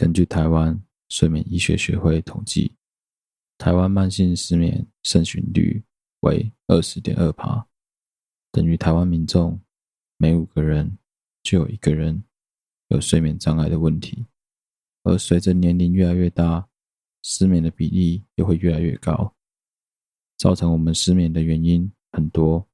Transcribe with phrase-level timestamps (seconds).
[0.00, 2.74] 根据台湾睡眠医学学会统计，
[3.58, 5.84] 台湾慢性失眠盛行率
[6.20, 7.68] 为二十点二趴，
[8.50, 9.60] 等于台湾民众
[10.16, 10.96] 每五个人
[11.42, 12.24] 就有一个人
[12.88, 14.24] 有睡眠障碍的问题。
[15.02, 16.66] 而随着年龄越来越大，
[17.22, 19.34] 失眠的比例也会越来越高。
[20.38, 22.66] 造成我们失眠的原因很多，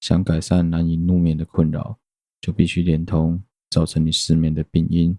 [0.00, 1.96] 想改善难以入眠的困扰，
[2.40, 3.40] 就必须连同
[3.70, 5.16] 造成你失眠的病因、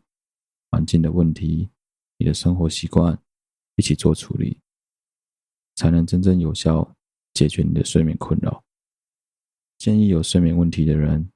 [0.74, 1.70] 环境的问题、
[2.18, 3.22] 你的生活习惯
[3.76, 4.58] 一起做处理，
[5.76, 6.96] 才能真正有效
[7.32, 8.64] 解决你的睡眠困扰。
[9.78, 11.30] 建议有睡眠问题的人，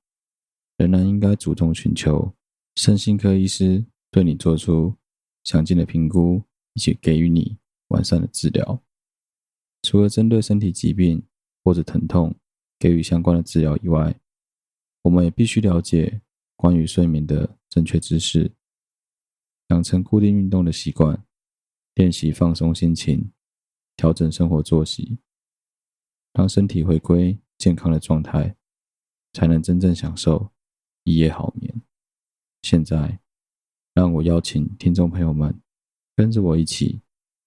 [0.78, 2.34] 仍然应该主动寻求
[2.78, 4.96] 身心科医师对你做出
[5.44, 6.42] 详尽的评估，
[6.74, 8.82] 以及给予你完善的治疗。
[9.84, 11.24] 除了针对身体疾病
[11.64, 12.34] 或者疼痛
[12.80, 14.20] 给予相关的治疗以外，
[15.04, 16.22] 我们也必须了解
[16.56, 18.52] 关于睡眠的正确知识，
[19.68, 21.26] 养成固定运动的习惯，
[21.96, 23.32] 练习放松心情，
[23.96, 25.20] 调整生活作息，
[26.34, 28.56] 让身体回归健康的状态，
[29.34, 30.52] 才能真正享受
[31.04, 31.82] 一夜好眠。
[32.62, 33.20] 现在，
[33.94, 35.62] 让我邀请听众朋友们
[36.16, 37.02] 跟着我一起，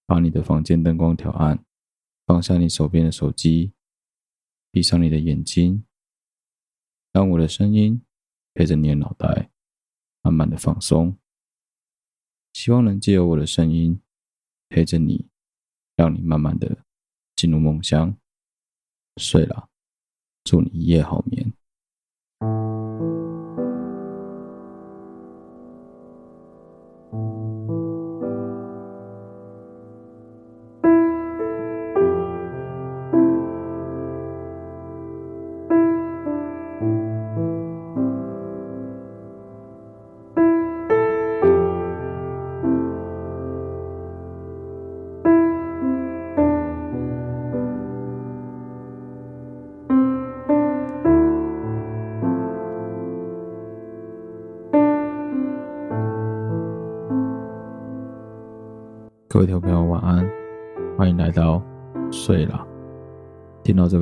[0.06, 1.64] 把你的房间灯光调暗。
[2.27, 3.72] 放下你手边的手机，
[4.70, 5.84] 闭上你的眼睛，
[7.12, 8.00] 让我的声音
[8.55, 9.50] 陪着你的脑袋，
[10.22, 11.19] 慢慢的放松。
[12.53, 14.01] 希望能借由我的声音
[14.69, 15.27] 陪着你，
[15.97, 16.84] 让你慢慢的
[17.37, 18.17] 进入梦乡。
[19.17, 19.69] 睡了，
[20.45, 21.53] 祝你一夜好眠。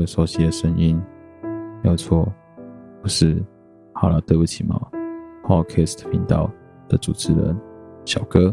[0.09, 0.99] 熟悉的声音，
[1.85, 2.27] 没有错，
[3.03, 3.45] 我是
[3.93, 4.81] 好了，对不起嘛
[5.45, 6.51] ，Podcast 频道
[6.89, 7.55] 的主持人
[8.07, 8.53] 小哥。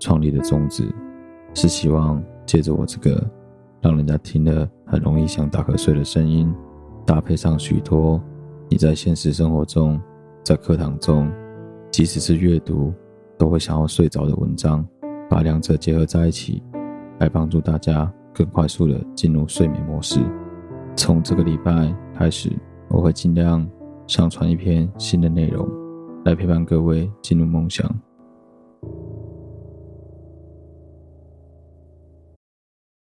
[0.00, 0.88] 创立的宗旨
[1.54, 3.20] 是希望借着我这个
[3.80, 6.54] 让人家听了很容易想打瞌睡的声音，
[7.04, 8.22] 搭配上许多
[8.68, 10.00] 你在现实生活中、
[10.44, 11.30] 在课堂中，
[11.90, 12.94] 即使是阅读
[13.36, 14.86] 都会想要睡着的文章。
[15.28, 16.62] 把两者结合在一起，
[17.18, 20.20] 来帮助大家更快速的进入睡眠模式。
[20.98, 22.50] 从这个礼拜开始，
[22.88, 23.64] 我会尽量
[24.08, 25.64] 上传一篇新的内容，
[26.24, 27.88] 来陪伴各位进入梦乡。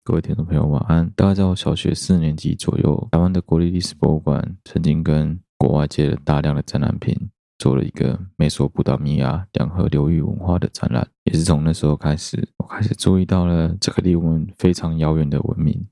[0.05, 1.11] 各位听众朋友，晚安。
[1.17, 7.17] 大概在我小学四年级左右，台湾的国立历史博物馆曾经跟国外借了大量的展览品。
[7.59, 15.87] 做了一个美索不达米亚两河流域文化的展览，也是从那时候开始，我开始注意到了这个离我们非常遥远的文明。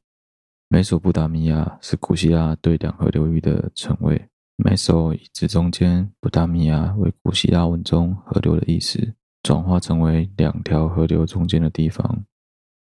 [0.69, 12.25] 美索不达米亚是古希腊对两河流域的称谓，美索以指中间，不达米亚为古希腊文中河流的意思，转化成为两条河流中间的地方，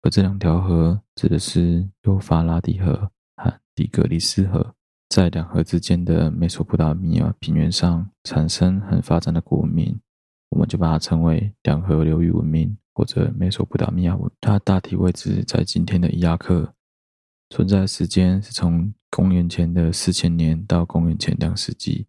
[0.01, 4.75] 而这两条河指的是幼发拉底河和底格里斯河。
[5.09, 9.99] 在两河之间的美索不达米亚平原上产生很发展的古文明，
[10.49, 14.29] 我们就把它称为两河流域文明或者美索不达米亚文。
[14.39, 16.71] 它大体位置在今天的伊拉克，
[17.49, 22.05] 存在时间是从公元前的四千年到公元前两世纪。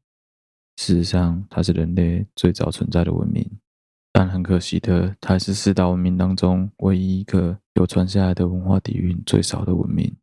[0.76, 3.50] 事实上，它是人类最早存在的文明，
[4.12, 10.14] 但很可惜的，它是四大文明当中唯一一个有传下来的文化底蕴最少的文明。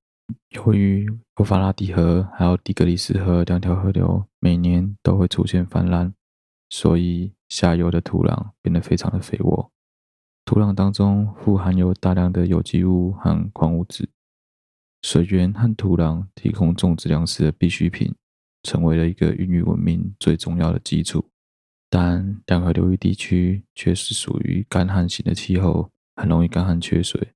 [0.50, 1.06] 由于
[1.38, 6.14] 幼发拉底河还有底格里斯河两条河流每年都会出现泛滥，
[6.70, 9.72] 所以下游的土壤变得非常的肥沃。
[10.46, 14.10] 土壤当中富含有大量的有机物和矿物质，
[15.02, 18.14] 水源和土壤提供种植粮食的必需品，
[18.64, 21.30] 成为了一个孕育文明最重要的基础。
[21.90, 27.30] 但两河流域地区却是属于干旱型的气候，很容易干旱缺水。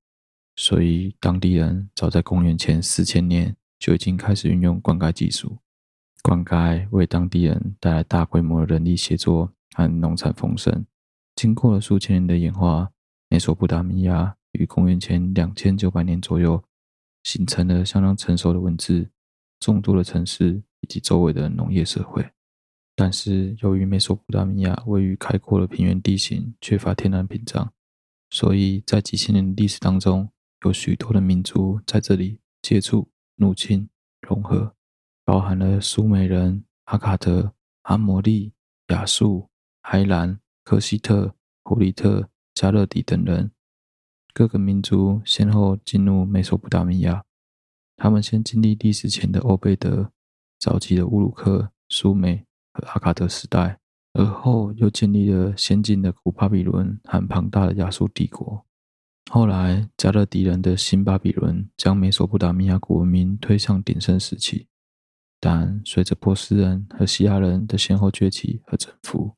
[0.56, 5.56] 所以，当地人早在公元前四千年就已经开始运用灌溉技术。
[6.22, 10.84] 灌溉为当地人带来大规模的人力协作和农产丰盛。
[11.34, 12.90] 经过了数千年的演化，
[13.30, 16.62] 美索不达米亚于公元前两千九百年左右
[17.22, 19.10] 形成了相当成熟的文字、
[19.60, 22.30] 众多的城市以及周围的农业社会。
[22.94, 27.72] 但是由于美索不达米亚位于开阔的平原地形，缺乏天然屏障，
[28.30, 30.30] 所以在几千年的历史当中，
[30.64, 33.88] 有许多的民族在这里接触、入侵、
[34.20, 34.74] 融合，
[35.24, 38.52] 包含了苏美人、阿卡德、阿摩利、
[38.88, 39.48] 亚述、
[39.82, 41.34] 海兰、科西特、
[41.64, 43.50] 胡里特、加勒底等人。
[44.34, 47.22] 各个民族先后进入美索不达米亚，
[47.96, 50.10] 他们先经历历史前的欧贝德、
[50.58, 53.78] 早期的乌鲁克、苏美和阿卡德时代，
[54.14, 58.64] 而后又建立了先进的古巴比伦和庞大的亚述帝国。
[59.30, 64.66] 后来，加勒底人的新巴比伦将美索不达米亚古文明推向鼎盛时期，
[65.38, 69.34] 但随着波斯人和西亚人的先后崛起和征服，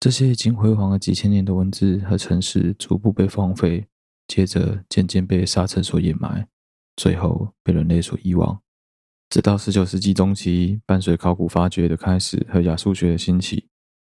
[0.00, 3.86] 这些已经辉煌了几千年的文字和城市逐步被荒废。
[4.28, 6.48] 接着渐渐被沙尘所掩埋，
[6.96, 8.60] 最后被人类所遗忘。
[9.28, 13.68] 直到十九世纪中期，伴随考古发掘的开始和亚述学的兴起，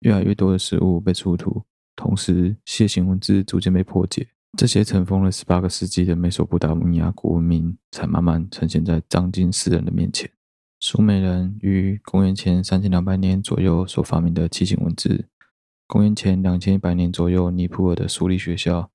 [0.01, 1.65] 越来越多的实物被出土，
[1.97, 4.29] 同时楔形文字逐渐被破解。
[4.57, 10.31] 这些尘封了十八个世纪的美索不达米亚古文明，才慢慢呈现在当今世人的面前。
[10.81, 15.27] 苏美人于公元前三千两百年左右所发明的楔形文字，
[15.87, 18.91] 公元前两千一百年左右尼泊尔的苏利学校。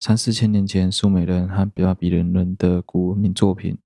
[0.00, 3.76] 三四千年前，苏美人和巴比伦人的古文明作品，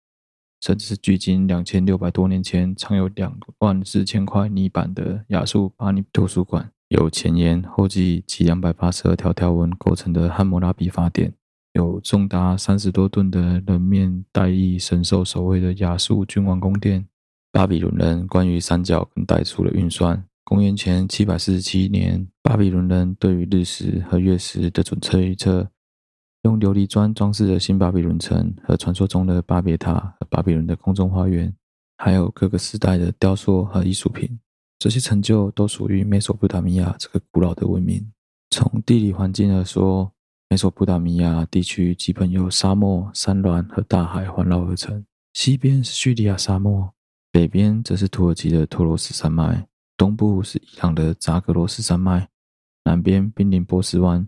[0.61, 11.33] 甚至是距今两千六百多年前藏有两万四千块泥板的亚述巴尼图书馆，有前言后记及两百八十二条条文构成的汉谟拉比法典，
[11.73, 17.07] 有重达三十多吨的人面带翼神兽守卫的亚述君王宫殿，
[17.51, 25.71] 巴比伦人关于三角跟代数的运算，公元前七百四十七年，巴比伦人对于日食和月食的准确预测。
[26.43, 31.55] 用琉璃砖装饰的新巴比伦城和传说中的巴别塔和巴比伦的空中花园，
[31.97, 34.41] 还有各个时代的雕塑和艺术品，
[34.79, 38.11] 这些成就都属于美索不达米亚这个古老的文明。
[38.51, 40.13] 从地理环境来说，
[40.49, 45.05] 美索不达米亚地区基本由沙漠、山峦和大海环绕而成。
[45.35, 46.93] 西边是叙利亚沙漠，
[47.31, 49.65] 北边则是土耳其的托罗斯山脉，
[49.97, 52.29] 东部是伊朗的扎格罗斯山脉，
[52.85, 54.27] 南边濒临波斯湾。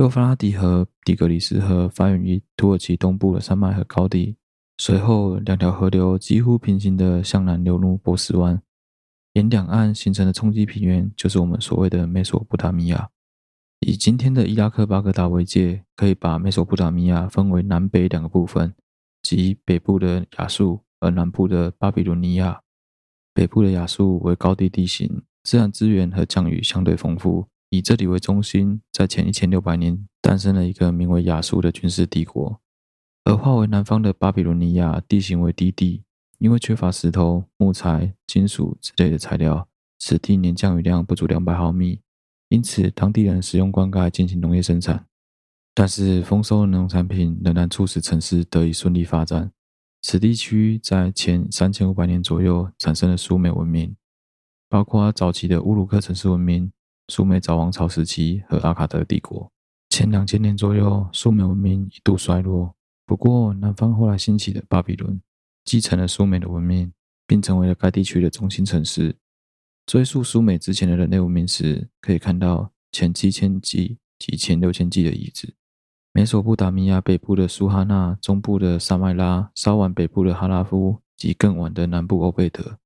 [0.00, 4.34] 幼发拉底河、底格里斯河发源于土耳其东部的山脉和高地，
[4.78, 8.62] 随后两条河流几乎平行地向南流入波斯湾，
[9.34, 13.10] 沿两岸形成的冲积平原就是我们所谓的美索不达米亚。
[13.80, 18.72] 以今天的伊拉克巴格达为界，可以把美索不达米亚分为南北两个部分，
[19.20, 22.62] 即北部的亚述和南部的巴比伦尼亚。
[23.34, 27.48] 北部的亚述为高地地形，自然资源和降雨相对丰富。
[27.70, 32.60] 以这里为中心，在前一千六百年诞生了一个名为亚述的军事帝国。
[33.22, 36.02] 而化为南方的巴比伦尼亚地形为低地，
[36.38, 39.68] 因为缺乏石头、木材、金属之类的材料，
[40.00, 42.00] 此地年降雨量不足两百毫米，
[42.48, 45.06] 因此当地人使用灌溉进行农业生产。
[45.72, 49.52] 但是丰收的农产品仍然促使城市得以顺利发展。
[50.02, 53.94] 此地区在前三千五百年左右产生了苏美文明，
[54.68, 56.72] 包括早期的乌鲁克城市文明。
[57.10, 59.50] 苏美早王朝时期和阿卡德帝国，
[59.88, 62.72] 前两千年左右，苏美文明一度衰落。
[63.04, 65.20] 不过，南方后来兴起的巴比伦
[65.64, 66.92] 继承了苏美的文明，
[67.26, 69.16] 并成为了该地区的中心城市。
[69.86, 75.54] 追溯苏美之前的人类文明时，可以看到前七千纪及前六千纪的遗址。
[76.12, 82.78] 美索不达米亚北部的苏哈纳、中部的萨麦拉、稍晚北部的哈拉夫及更晚的南部欧贝德。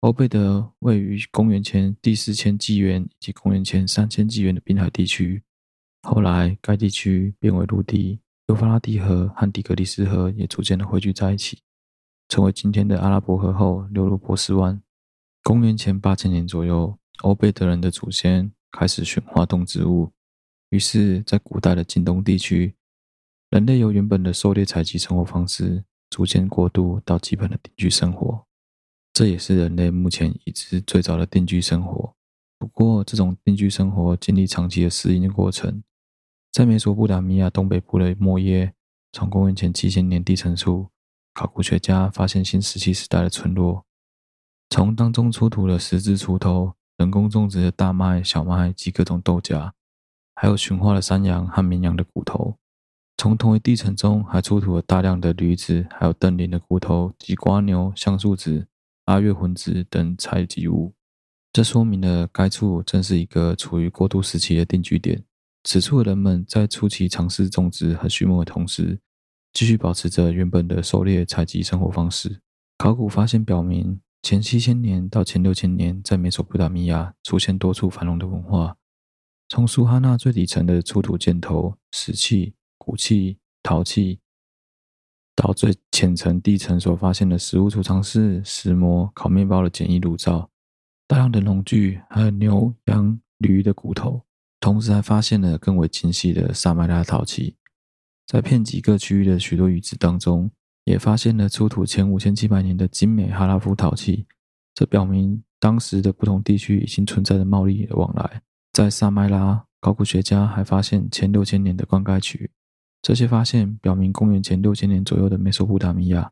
[0.00, 5.42] 欧贝德位于公元前第四千纪元以及公元前三千纪元的滨海地区，
[6.00, 11.58] 后来该地区变为陆地，幼发拉底河和底格里斯河也逐渐的汇聚在一起，
[12.28, 14.80] 成为今天的阿拉伯河后流入波斯湾。
[15.42, 20.10] 公元前八千年左右，欧贝德人的祖先开始驯化动植物，
[20.70, 22.74] 于是，在古代的近东地区，
[23.50, 28.46] 人类由原本的狩猎采集生活方式，逐渐过渡到基本的定居生活。
[29.12, 32.14] 这也是人类目前已知最早的定居生活。
[32.58, 35.82] 不过，这种定居生活经历长期的适应过程。
[36.52, 38.74] 在美索不达米亚东北部的莫耶，
[39.12, 40.88] 从公元前七千年地层处，
[41.32, 43.84] 考古学家发现新石器时代的村落，
[44.68, 49.72] 从当中出土了石质锄头、人工种植的大麦、小麦及各种豆荚，
[50.34, 52.56] 还有驯化的山羊和绵羊的骨头。
[53.16, 58.66] 从同一地层中还出土了大量的驴子，还有瞪羚的骨头及瓜牛、橡树子。
[59.10, 60.94] 阿月混子等采集物，
[61.52, 65.24] 这说明了该处正是一个处于过渡时期的定居点。
[65.64, 69.00] 此处的人们在初期尝试种植和畜牧的同时，
[69.52, 72.40] 继续保持着原本的狩猎采集生活方式。
[72.78, 78.76] 考古发现表明，前七千年到前六千年，在美索不达米亚出现多处繁荣的文化。
[79.48, 84.20] 从苏哈纳最底层的出土箭头、石器、骨器、陶器，
[85.42, 90.50] 到最浅层地层所发现的食物储藏室、石磨、烤面包的简易炉灶，
[91.08, 94.22] 大量的农具，还有牛、羊、驴的骨头，
[94.60, 97.56] 同时还发现了更为精细的萨麦拉陶器。
[98.26, 100.50] 在片及各区域的许多遗址当中，
[100.84, 104.26] 也发现了出土前五千七百年的精美哈拉夫陶器，
[104.74, 108.42] 这表明当时的不同地区已经存在着贸易的往来。
[108.74, 112.50] 在萨麦拉，考古学家还发现前六千年的灌溉渠。
[113.02, 116.30] 这些发现表明，公元前六千年左右的美索不达米亚，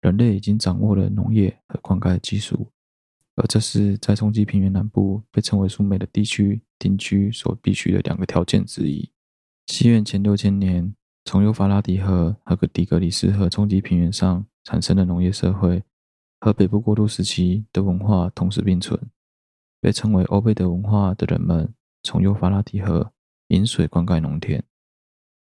[0.00, 2.70] 人类已经掌握了农业和灌溉技术，
[3.34, 9.10] 而这是在冲积平原南部被称为苏美的地区定居所必须的两个条件之一。
[9.66, 10.94] 西元前六千年，
[11.24, 15.82] 从幼发拉底河和底格里斯河冲积平原上产生的农业社会，
[16.40, 18.98] 和北部过渡时期的文化同时并存。
[19.80, 23.12] 被称为欧贝德文化的人们，从幼发拉底河
[23.48, 24.64] 引水灌溉农田。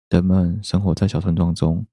[0.08, 1.84] 人们生活在小村庄中，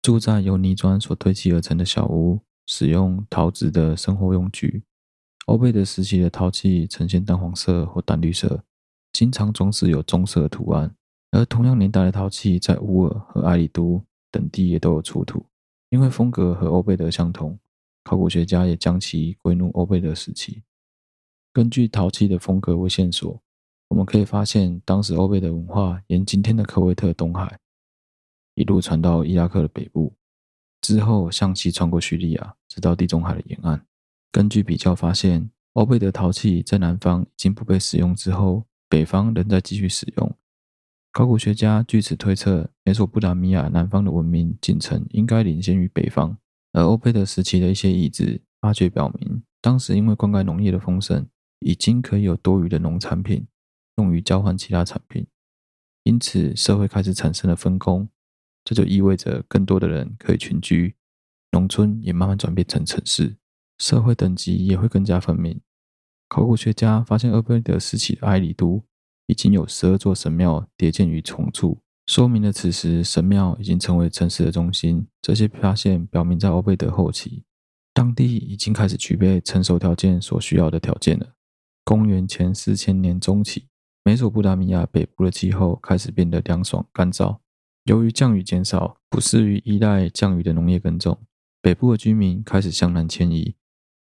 [0.00, 4.82] 住在由泥砖所堆砌而成的小屋，使用陶制的生活用具。
[5.44, 8.64] 欧贝德时期的陶器呈现淡黄色或淡绿色，
[9.12, 10.94] 经常装饰有棕色的图案。
[11.32, 15.44] 而同样年代的陶器在乌尔和埃里都等地也都有出土。
[15.90, 17.58] 因为风格和欧贝德相同，
[18.04, 20.62] 考古学家也将其归入欧贝德时期。
[21.52, 23.42] 根据陶器的风格为线索，
[23.90, 27.58] 我们可以发现，当时欧贝德文化沿今天的科威特东海
[28.54, 30.14] 一路传到伊拉克的北部，
[30.80, 33.84] 之后向西穿过叙利亚，直到地中海的沿岸。
[34.30, 40.36] 根据比较发现，欧贝德陶器在南方已经不被使用之后，北方仍在继续使用。
[41.12, 46.38] 考古学家据此推测，美索不达米亚南方的文明进程应该领先于北方。
[46.72, 51.26] 而欧贝德时期的一些遗址发掘表明，当时因为灌溉农业的丰盛。
[51.62, 53.46] 已经可以有多余的农产品
[54.00, 55.26] 用于交换其他产品，
[56.04, 58.08] 因此社会开始产生了分工，
[58.64, 60.96] 这就意味着更多的人可以群居，
[61.52, 63.36] 农村也慢慢转变成城市，
[63.76, 65.60] 社会等级也会更加分明。
[66.28, 68.82] 考古学家发现，欧贝德时期的埃里都
[69.26, 75.06] 已经有十二座神庙叠建于重处，说明了此时神庙已经成为城市的中心。
[75.20, 77.44] 这些发现表明，在欧贝德后期，
[77.92, 81.34] 当地已经开始具备成熟条件所需要的条件了。
[81.84, 83.66] 公元前四千年中期，
[84.10, 87.38] 美索不达米亚北部的气候开始变得凉爽干燥。
[87.84, 91.16] 由于降雨减少，不适于依赖降雨的农业耕种，
[91.62, 93.54] 北部的居民开始向南迁移。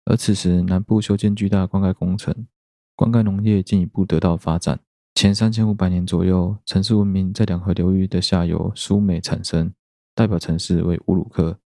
[0.06, 2.48] 而此时，南部修建巨大灌溉工程，
[2.96, 4.80] 灌溉农业进一步得到发展。
[5.14, 9.72] 前三千五百年左右，城市文明在两河流域的下游苏美产生，
[10.16, 11.60] 代表城市为乌鲁克。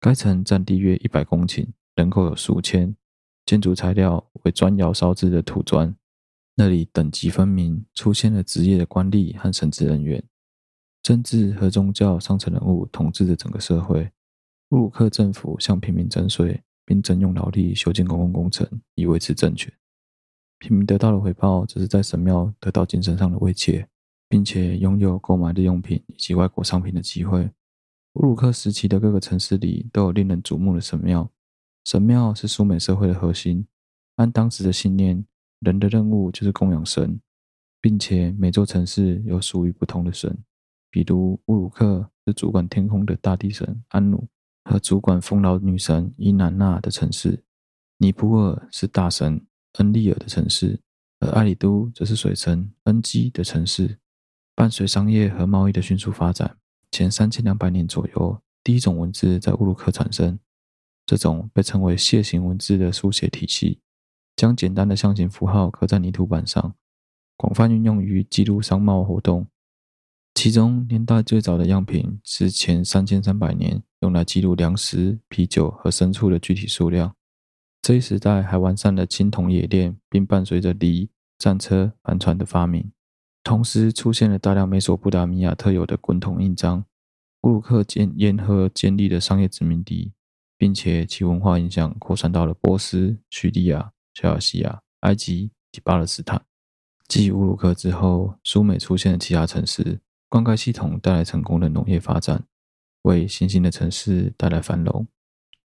[0.00, 2.96] 该城占地约一百公顷，人口有数千。
[3.44, 5.94] 建筑材料为砖窑烧制的土砖，
[6.60, 10.24] 那里等级分明，出现了职业的官吏和神职人员，
[11.04, 14.10] 政治和宗教上层人物统治着整个社会。
[14.70, 19.72] 乌鲁克政府向平民征税，并征用劳力修建公共工程，以维持政权。
[20.58, 23.88] 平民得到的回报，只是在神庙得到精神上的慰藉，
[24.28, 27.52] 并且拥有购买日用品以及外国商品的机会。
[28.14, 31.30] 乌鲁克时期的各个城市里都有令人瞩目的神庙。
[31.84, 33.68] 神庙是苏美社会的核心。
[34.16, 35.24] 按当时的信念，
[35.60, 37.20] 人的任务就是供养神，
[37.80, 40.36] 并且每座城市有属于不同的神。
[40.90, 44.26] 比如乌鲁克是主管天空的大地神安努
[44.64, 47.42] 和主管丰饶女神伊南娜的城市；
[47.98, 50.80] 尼泊尔是大神恩利尔的城市，
[51.20, 53.98] 而埃里都则是水神恩基的城市。
[54.54, 56.56] 伴随商业和贸易的迅速发展，
[56.90, 60.38] 前三千两百年左右，第一种文字在乌鲁克产生。
[61.06, 63.80] 这种被称为楔形文字的书写体系，
[64.38, 66.76] 将简单的象形符号刻在泥土板上，
[67.36, 69.48] 广泛运用于记录商贸活动。
[70.32, 77.16] 其中年代最早的样品是前三千三百年，用来记录粮食、啤酒和牲畜的具体数量。
[77.82, 82.92] 这一时代还完善了青铜冶炼，并伴随着犁、战车、帆船的发明，
[83.42, 86.84] 同时出现了大量美索不达米亚特有的滚筒印章。
[87.42, 90.12] 乌鲁克建沿河建立的商业殖民地。
[90.60, 96.44] 并且其文化影响扩散到了波斯、叙利亚、小亚西亚、埃及及巴勒斯坦。
[97.06, 102.44] 继乌鲁克之后，苏美出现了其他城市，灌溉系统带来成功的农业发展，
[103.02, 105.06] 为新兴的城市带来繁荣。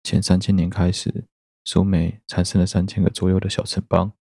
[0.02, 1.24] 前三千年开始，
[1.64, 4.12] 苏美产生了三千个左右的小城邦，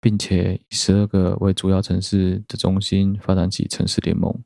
[0.00, 4.42] 并且以十二个为主要城市的中心发展起城市联盟。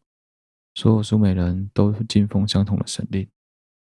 [0.74, 3.30] 所有苏美人都信奉相同的神力。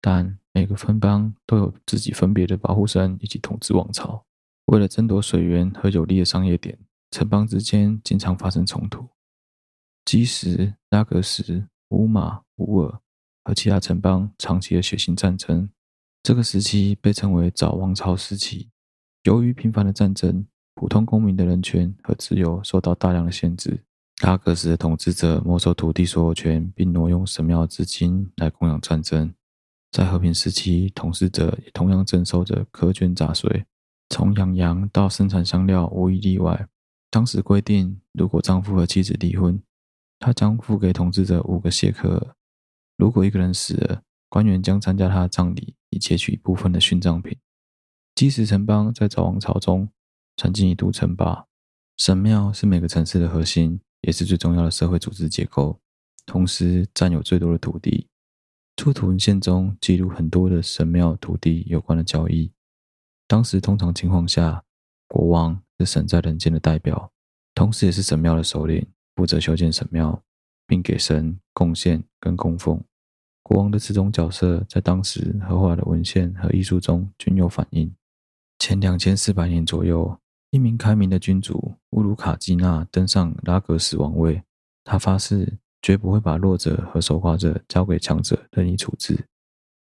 [0.00, 4.24] 但每个分邦都有自己分别的保护神以及统治王朝。
[4.68, 6.78] 为了争夺水源和有利的商业点，
[7.10, 9.08] 城邦之间经常发生冲突。
[10.04, 13.00] 基什、拉格什、乌马、乌尔
[13.44, 15.70] 和其他城邦长期的血腥战争，
[16.22, 18.68] 这个时期被称为早王朝时期。
[19.24, 23.84] 由于频繁的战争，普通公民的人权和自由受到大量的限制。
[24.22, 29.32] 拉格什的统治者没收土地所有权，并挪用神庙资金来供养战争。
[29.92, 33.64] 在和平时期，统治者也同样征收着苛捐杂税，
[34.08, 36.68] 从养羊到生产香料无一例外。
[37.10, 39.62] 当时规定，如果丈夫和妻子离婚，
[40.18, 42.34] 他将付给统治者五个谢克尔。
[42.96, 47.36] 如果一个人死了，官员将参加他的葬礼，以截取一部分的殉葬品。
[48.14, 49.88] 基什城邦在早王朝中
[50.36, 51.46] 曾经一度称霸，
[51.96, 53.80] 神庙是每个城市的核心。
[54.02, 55.80] 也是最重要的社会组织结构，
[56.24, 58.06] 同时占有最多的土地。
[58.76, 62.52] 出土文献中记录很多的神庙土地有关的交易。
[63.28, 64.64] 当时通常情况下，
[65.06, 67.12] 国王是神在人间的代表，
[67.54, 70.20] 同时也是神庙的首领，负责修建神庙，
[70.66, 72.82] 并给神贡献跟供奉。
[73.42, 77.94] 国王的此种角色在当时和后来的文献和艺术中均有反映。
[78.58, 80.18] 前两千四百年左右。
[80.50, 84.42] 一名开明的君主乌鲁卡基纳登上拉格斯王位，
[84.82, 89.26] 他发誓绝不会把弱者和守寡者交给强者任意处置。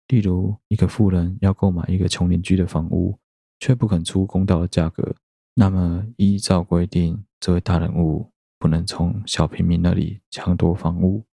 [0.09, 3.17] 例如，一个富人要购买一个穷邻居的房屋，
[3.59, 5.15] 却不肯出公道的价格，
[5.53, 11.25] 那么依照规定，这位大人物不能从小平民那里抢夺房屋。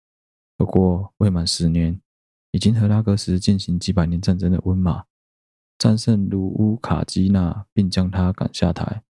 [0.57, 2.01] 不过，未满十年，
[2.53, 5.05] 已经和拉格什进行几百年战争的温马
[5.77, 9.03] 战胜卢乌卡基纳，并将他赶下台。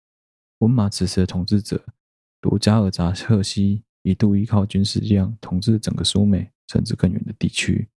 [0.59, 1.85] 温马此时的统治者
[2.41, 7.89] 卢加尔扎赫西一度依靠军事力量统治整个苏美甚至更远的地区。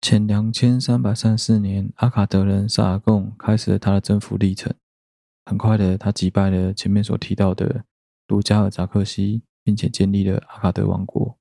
[0.00, 4.72] 前两千三百三四年，阿卡德人萨尔贡开始了他的征服历程。
[5.44, 7.84] 很快的，他击败了前面所提到的
[8.28, 11.36] 卢加尔扎克西，并且建立了阿卡德王国。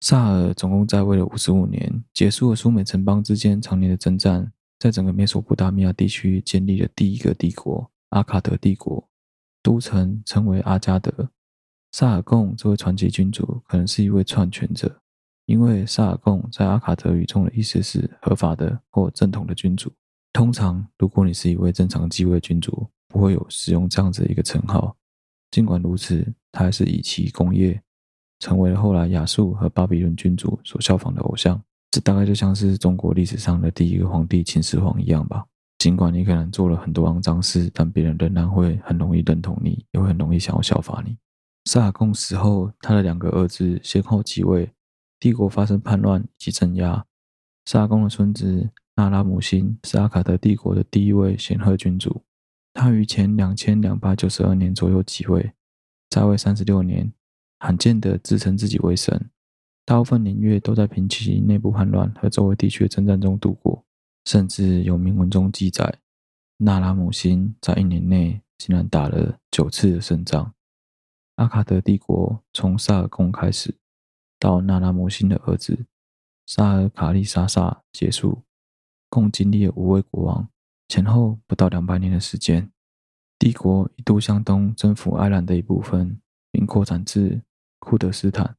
[0.00, 9.08] 萨尔总共在位了五十五年，结束了苏美城邦之间常年的征战，在整个美索不达米亚地区建立了第一个帝国——阿卡德帝国。
[9.62, 11.30] 都城称为阿加德，
[11.92, 14.99] 萨尔贡这位传奇君主可能是一位篡权者，
[15.50, 19.92] 因为萨尔贡在阿卡德语中的意思是合法的或正统的君主。
[20.32, 24.96] 通常，如果你是一位正常继位君主，不会有使用这样子的一个称号。
[25.50, 27.82] 尽管如此，他还是以其功业，
[28.38, 31.60] 成为了后来亚述和巴比伦君主所效仿的偶像。
[31.90, 35.44] 这大概就像是中国历史上的第一个皇帝秦始皇一样吧。
[35.78, 41.16] 尽管你可能做了很多肮脏事，但别人仍然会很容易认同你，也会很容易想要效法你。
[41.64, 44.70] 萨尔贡死后，他的两个儿子先后继位，
[45.20, 47.06] 帝国发生叛乱及镇压。
[47.66, 52.22] 萨尔贡的孙子纳拉姆辛是阿卡德帝国的第一位显赫君主，
[52.72, 55.52] 他于前两千两百九十二年左右即位，
[56.08, 57.12] 在位三十六年，
[57.58, 59.30] 罕见的自称自己为神，
[59.84, 63.84] 大部分年月都在平息内部叛乱和周围地区的征战中度过。
[64.26, 65.98] 甚至有铭文中记载，
[66.58, 70.52] 纳拉姆辛在一年内竟然打了九次的胜仗。
[71.36, 73.74] 阿卡德帝国从萨尔贡开始，
[74.40, 75.86] 到纳拉摩辛的儿子
[76.46, 78.42] 萨尔卡利沙萨结束，
[79.08, 80.48] 共经历了五位国王，
[80.88, 82.68] 前后不到两百年的时间。
[83.38, 87.42] 帝国一度向东征服埃兰的一部分，并扩展至
[87.78, 88.56] 库德斯坦，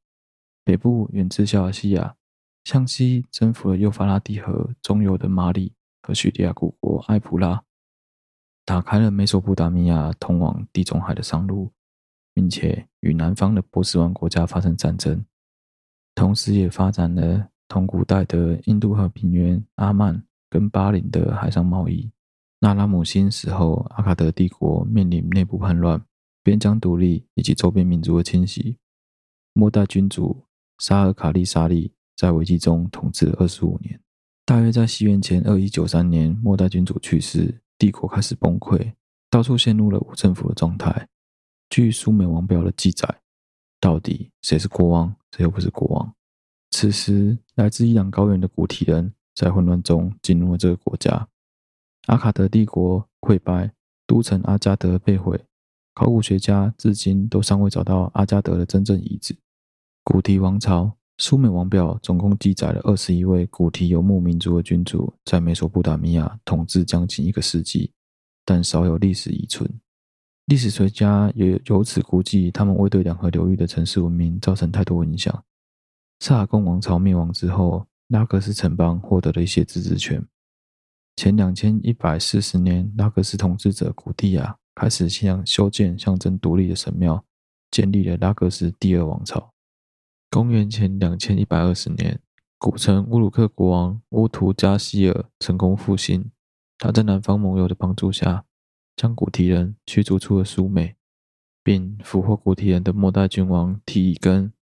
[0.64, 2.16] 北部远至小亚细亚。
[2.64, 7.64] 向西征服了幼发拉底河中游的马里和叙利亚古国埃普拉，
[8.64, 11.72] 打开了美索不达米亚通往地中海的商路，
[12.36, 15.26] 并且与南方的波斯湾国家发生战争，
[16.16, 22.12] 同时也发展了同古代的印度河平原阿曼跟巴林的海上贸易。
[22.60, 26.04] 纳拉姆辛死后，阿卡德帝国面临内部叛乱、
[26.44, 28.78] 边疆独立以及周边民族的侵袭。
[29.54, 30.44] 末代君主
[30.78, 31.94] 沙尔卡利沙利。
[32.18, 34.00] 在危机中统治了二十五年，
[34.46, 38.94] 大约在西元前二一九三年，末代君主去世，帝国开始崩溃，
[39.32, 41.08] 到处陷入了无政府的状态。
[41.72, 43.22] 据苏美王表的记载，
[43.80, 46.14] 到底谁是国王，这又不是国王？
[46.70, 51.28] 此时，来自伊朗高原的古提人在混乱中进入了这个国家。
[52.08, 53.72] 阿卡德帝国溃败，
[54.06, 55.44] 都城阿加德被毁，
[55.94, 59.36] 考古学家至今都尚未找到阿加德的真正遗址。
[60.04, 60.96] 古提王朝。
[61.18, 67.92] 苏美王表总共记载了二十一位古提游牧民族的君主在美索不达米亚统治将近一个世纪，
[68.44, 69.70] 但少有历史遗存。
[70.52, 75.46] 历史学家也由此估计，他们未对两河流域的城市文明造成太多影响。
[76.20, 80.22] 萨尔贡王朝灭亡之后，拉格斯城邦获得了一些自治权，
[81.16, 87.24] 前两千一百四十年，拉格斯统治者古蒂亚开始向修建象征独立的神庙，
[87.72, 89.54] 建立了拉格斯第二王朝。
[90.30, 92.20] 公元前两千一百二十年，
[92.58, 96.30] 古城乌鲁克国王乌图加希尔成功复兴，
[96.78, 98.44] 他在南方盟友的帮助下，
[99.02, 100.96] 将古提人驱逐出了苏美，
[101.64, 104.54] 并俘获古提人的末代君王提尔根。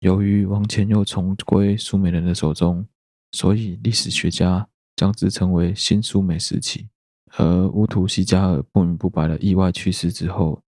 [0.00, 2.86] 由于王权又重归苏美人的手中，
[3.32, 6.90] 所以历史学家将之称为新苏美时期。
[7.38, 10.62] 而乌图西加尔不明不白的意外去世之后，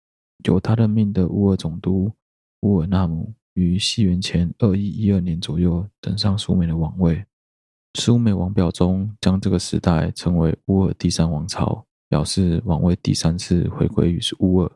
[0.44, 2.12] 由他任命的乌尔总督
[2.60, 7.24] 乌尔纳姆于西元前二一一二年左右登上苏美的王位。
[7.94, 14.72] 苏美王表中将这个时代称为乌尔第三王朝，表示王位第三次回归于是乌尔。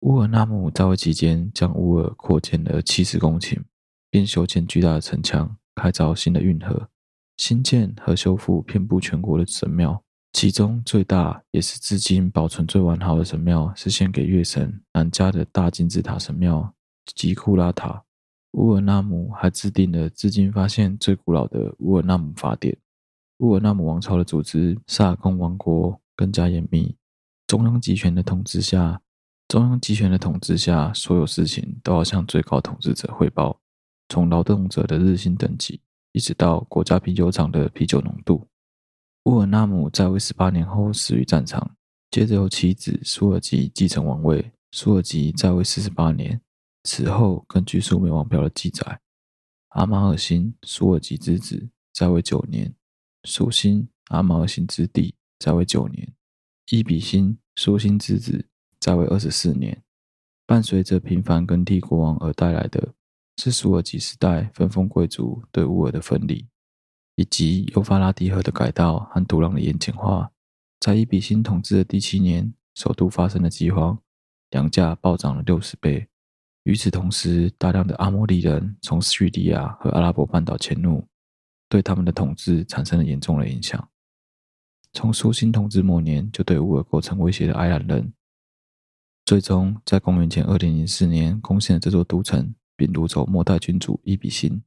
[0.00, 3.58] 乌尔纳姆在位期间，将乌尔扩建了七十公顷。
[4.10, 6.88] 并修建巨大的城墙，开凿新的运河，
[7.36, 10.00] 新建和修复遍布全国的神庙。
[10.32, 16.72] 其中最大也是至今保存最完好的神庙，是献给月神南迦的大金字塔神庙
[17.16, 18.04] 吉库拉塔。
[18.52, 22.78] 乌尔纳姆还制定了至今发现最古老的乌尔纳姆法典。
[23.38, 26.96] 乌尔纳姆王朝的组织萨尔贡王国更加严密，
[27.46, 29.00] 中央集权的统治下，
[29.48, 33.60] 中央集权的统治下，所有事情都要向最高统治者汇报。
[34.08, 35.80] 从劳动者的日薪等级，
[36.12, 38.46] 一直到国家啤酒厂的啤酒浓度。
[39.24, 41.74] 乌尔纳姆在位十八年后死于战场，
[42.10, 44.52] 接着由其子苏尔吉继承王位。
[44.72, 46.40] 苏尔吉在位四十八年，
[46.82, 49.00] 此后根据苏美王表的记载，
[49.68, 52.74] 阿马尔辛苏尔吉之子在位九年，
[53.22, 56.10] 苏辛阿马尔辛之弟在位九年，
[56.70, 58.48] 伊比辛苏辛之子
[58.80, 59.82] 在位二十四年。
[60.46, 62.94] 伴随着频繁更替国王而带来的。
[63.36, 66.48] 是苏尔吉时代分封贵族对乌尔的分离，
[67.16, 70.30] 以及幼发拉底河的改道和土壤的盐碱化。
[70.80, 73.98] 在伊比辛统治的第七年，首都发生了饥荒，
[74.48, 76.08] 粮价暴涨了六十倍。
[76.62, 81.06] 与此同时，大量的阿摩利人从叙利亚和阿拉伯半岛迁入，
[81.68, 83.86] 对他们的统治产生了严重的影响。
[84.94, 88.10] 从苏辛统治末年就对乌尔构成威胁的埃兰人，
[89.26, 92.54] 最终在公元前二零零四年攻陷了这座都城。
[92.76, 94.60] 并掳走末代君主伊比辛。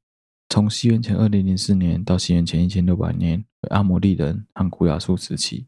[0.47, 5.67] 从西元前二零零四年到西元前一千六百年为阿摩利人和古亚述时期。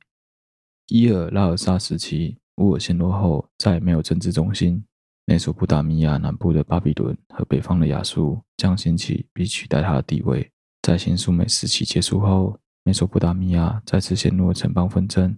[0.88, 4.82] 伊尔拉尔萨时期，乌尔陷落后，再也没有政治中心。
[5.26, 10.50] 美索不达米亚南部的巴比伦和北方的亚述将兴起并取代他的地位。
[10.82, 15.38] 在新苏美时期结束后，美索不达米亚再次陷入了城邦纷争。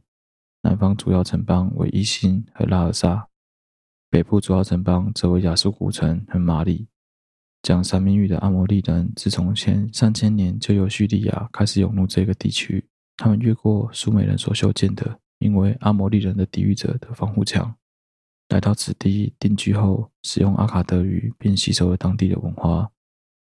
[0.62, 3.28] 南方主要城邦为伊辛和拉尔萨，
[4.10, 6.88] 北部主要城邦则为亚述古城和马里。
[7.64, 12.88] 讲三明语的阿摩利人，自从前三千年就由叙利亚开始涌入这个地区。
[13.18, 17.76] 他们越过苏美人所修建的名为阿摩利人的抵御者的防护墙，
[18.50, 22.92] 来到此地定居后，使用阿卡德语，并吸收了当地的文化。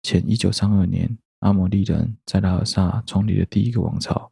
[0.03, 4.31] 前一九三二年，阿摩利人在拉尔萨创立了第一个王朝，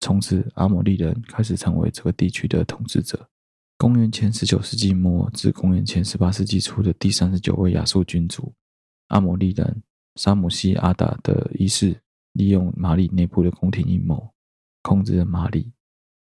[0.00, 3.28] 从此阿摩利人开始成为这个地区的统治者。
[3.76, 8.52] 公元前十九世纪末至公元前十八世纪初的第三十九位亚述君主。
[9.08, 9.82] 阿摩利人
[10.14, 12.00] 沙姆西阿达的一世
[12.32, 14.32] 利用马里内部的宫廷阴谋，
[14.82, 15.72] 控制了马里，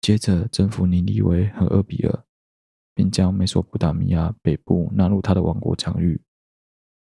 [0.02, 2.24] 接着征服尼尼微和厄比尔，
[2.94, 6.20] 并将美索不达米亚北部纳入他的王国疆域。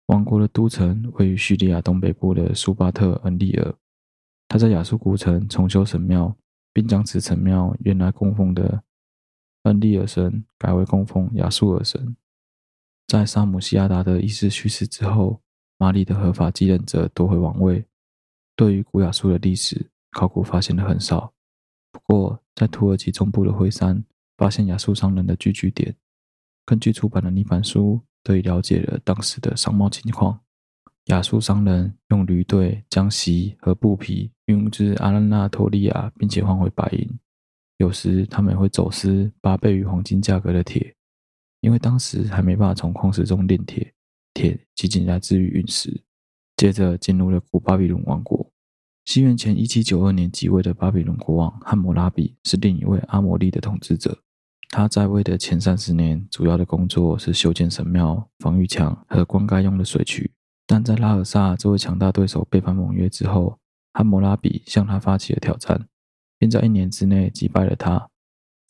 [0.07, 3.75] 王国的都城位于叙利亚东北部的苏巴特恩利尔。
[4.47, 6.35] 他在亚述古城重修神庙，
[6.73, 8.83] 并将此城庙原来供奉的
[9.63, 12.15] 恩利尔神改为供奉亚述尔神。
[13.05, 15.41] 在沙姆西亚达的一世去世之后，
[15.77, 17.85] 马里的合法继任者夺回王位。
[18.55, 21.33] 对于古亚述的历史，考古发现的很少。
[21.91, 24.03] 不过，在土耳其中部的灰山
[24.37, 25.95] 发现亚述商人的聚居点。
[26.65, 30.37] 根据出版的泥板书，得以了解了当时的商贸情况。
[31.05, 37.07] 亚述商人用驴队将席和布皮运至阿拉纳托利亚，并且换回白银。
[37.77, 40.93] 有时，他们会走私八倍于黄金价格的铁，
[41.61, 43.93] 因为当时还没办法从矿石中炼铁。
[44.33, 46.03] 铁仅仅来自于陨石。
[46.57, 48.51] 接着进入了古巴比伦王国。
[49.05, 54.23] 西元前一七九二年即位的巴比伦国王汉谟拉比是另一位阿摩利的统治者。
[54.69, 60.31] 他在位的前三十年，主要的工作是修建神庙、防御墙和灌溉用的水渠。
[60.65, 63.57] 但在拉尔萨这位强大对手背叛盟约之后，
[63.93, 65.87] 汉谟拉比向他发起了挑战，
[66.37, 68.09] 并在一年之内击败了他。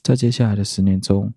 [0.04, 1.34] 在接下来的十年中，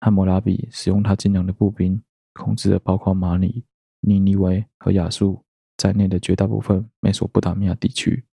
[0.00, 2.02] 汉谟拉比使用他精良的步兵。
[2.38, 3.64] 控制了包括马里、
[4.00, 5.42] 尼尼维和亚述
[5.78, 8.26] 在内的绝大部分美索不达米亚地区，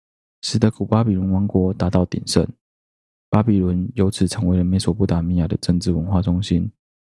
[0.41, 2.49] 使得古巴比伦王国达到鼎盛。
[3.31, 6.69] 巴比伦由此成为了美索不达米亚的政治文化中心。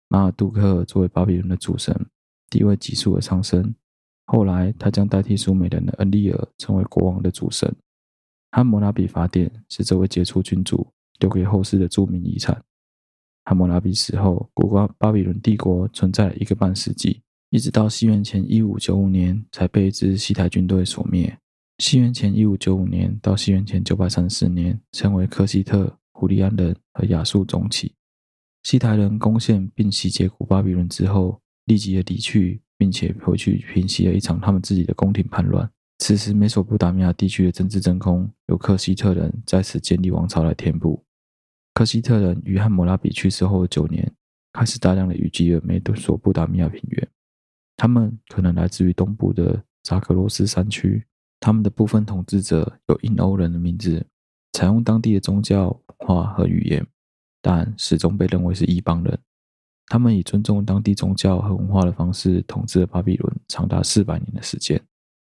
[0.08, 1.94] 马尔杜克作为巴比伦的主神，
[2.50, 3.74] 地位急速的上升。
[4.26, 7.74] 后来，他将代替苏美人的恩利尔成为国王的主神。
[8.50, 10.86] 汉谟拉比法典是这位杰出君主
[11.18, 12.62] 留给后世的著名遗产。
[13.46, 21.34] 汉谟拉比死后，古巴巴比伦帝国存在了一个半世纪，一直到西元前一五九五年才被一支西台军队所灭。
[21.78, 27.96] 西元前一五九五年到西元前九百三十四年，称为科西特、古利安人和亚述中起。
[28.62, 35.68] 西台人攻陷并洗劫古巴比伦之后，立即的离去，并且回去平息了一场他们自己的宫廷叛乱。
[35.98, 41.04] 此时，美索不达米亚地区的政治真空由克西特人在此建立王朝来填补。
[41.74, 44.08] 克西特人于汉谟拉比去世后的九年，
[44.52, 47.08] 开始大量的移居了美索不达米亚平原。
[47.76, 51.04] 他们可能来自于东部的扎格罗斯山区。
[51.40, 54.06] 他们的部分统治者有印欧人的名字，
[54.52, 56.86] 采用当地的宗教文化和语言，
[57.40, 59.18] 但始终被认为是异邦人。
[59.86, 64.80] 他们以尊重当地宗教和文化的方式统治了巴比伦长达四百年的时间。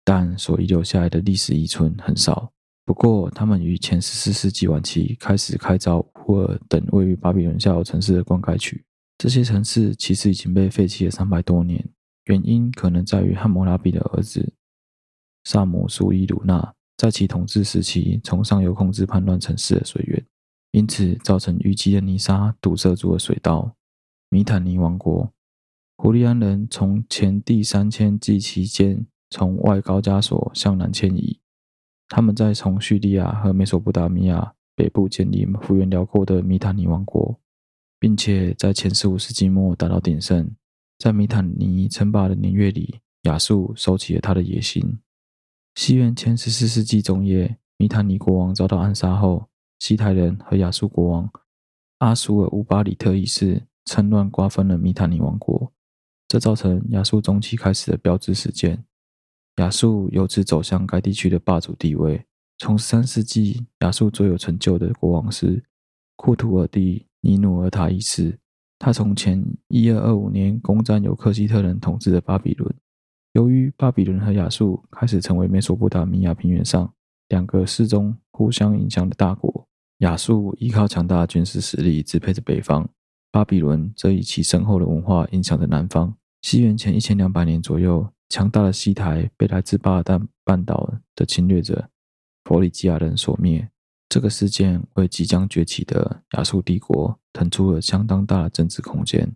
[0.06, 2.52] 但所遗留下来的历史遗存很少。
[2.84, 8.84] 不过，他们于前十四世纪晚期开始开凿乌尔等位于巴比伦下游城市的灌溉渠。
[9.18, 11.82] 这些城市其实已经被废弃了三百多年，
[12.26, 14.52] 原因可能在于汉谟拉比的儿子
[15.46, 20.26] 萨姆苏伊鲁纳在其统治时期从上游控制叛乱城市的水源，
[20.72, 23.76] 因此造成淤积的泥沙堵塞住了水道。
[24.30, 25.32] 米坦尼王国，
[25.98, 29.06] 胡利安人从前第三千纪期间。
[29.36, 31.40] 从外高加索向南迁移，
[32.08, 37.40] 他们在从叙利亚和美索不达米亚北部建立幅员辽阔的米坦尼王国，
[38.00, 40.48] 并且在前十五世纪末达到鼎盛。
[41.00, 45.00] 在米坦尼称霸的年月里，亚述收起了他的野心。
[45.76, 51.30] 西元前十四世纪中叶，米坦尼国王遭到暗杀后，西台人和亚述国王
[51.98, 55.72] 阿苏尔乌巴里特一世趁乱瓜分了米坦尼王国，
[56.28, 58.86] 这造成亚述中期开始的标志事件。
[59.58, 62.24] 亚述由此走向该地区的霸主地位。
[62.60, 65.64] 从十三世纪，亚述最有成就的国王是
[66.16, 68.40] 库图尔帝尼努尔塔一世。
[68.78, 72.74] 他从前一二二五年攻占由克西特人统治的巴比伦。
[73.34, 76.92] 由于巴比伦和亚述开始成为美索不达米亚平原上
[77.30, 79.68] 两个世宗互相影响的大国，
[80.00, 82.88] 亚述依靠强大的军事实力支配着北方，
[83.32, 86.16] 巴比伦则以其深厚的文化影响着南方。
[86.42, 88.10] 西元前一千两百年左右。
[88.30, 91.88] 强大的西台被来自巴尔干半岛的侵略者
[92.46, 93.70] 弗里基亚人所灭。
[94.10, 99.36] 这个事件为即将崛起的亚述帝国腾出了相当大的政治空间。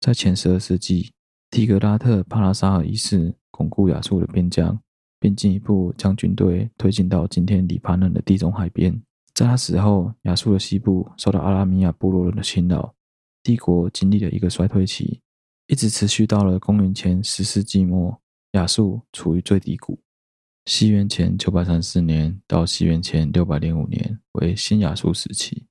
[0.00, 1.12] 在前十二世纪，
[1.50, 4.78] 提格拉特·帕拉沙尔一世巩固亚述的边疆，
[5.18, 9.00] 并进一步将军队推进到今天黎巴嫩的地中海边。
[9.32, 12.94] 在他死后，亚述的西部受到阿拉米亚部落人的侵扰，
[13.42, 15.20] 帝国经历了一个衰退期。
[15.68, 18.20] 一直持续到了公元前十世纪末，
[18.52, 19.98] 亚述处于最低谷。
[20.66, 25.66] 西元前九百三四年到西元前六百零五年为新亚述时期。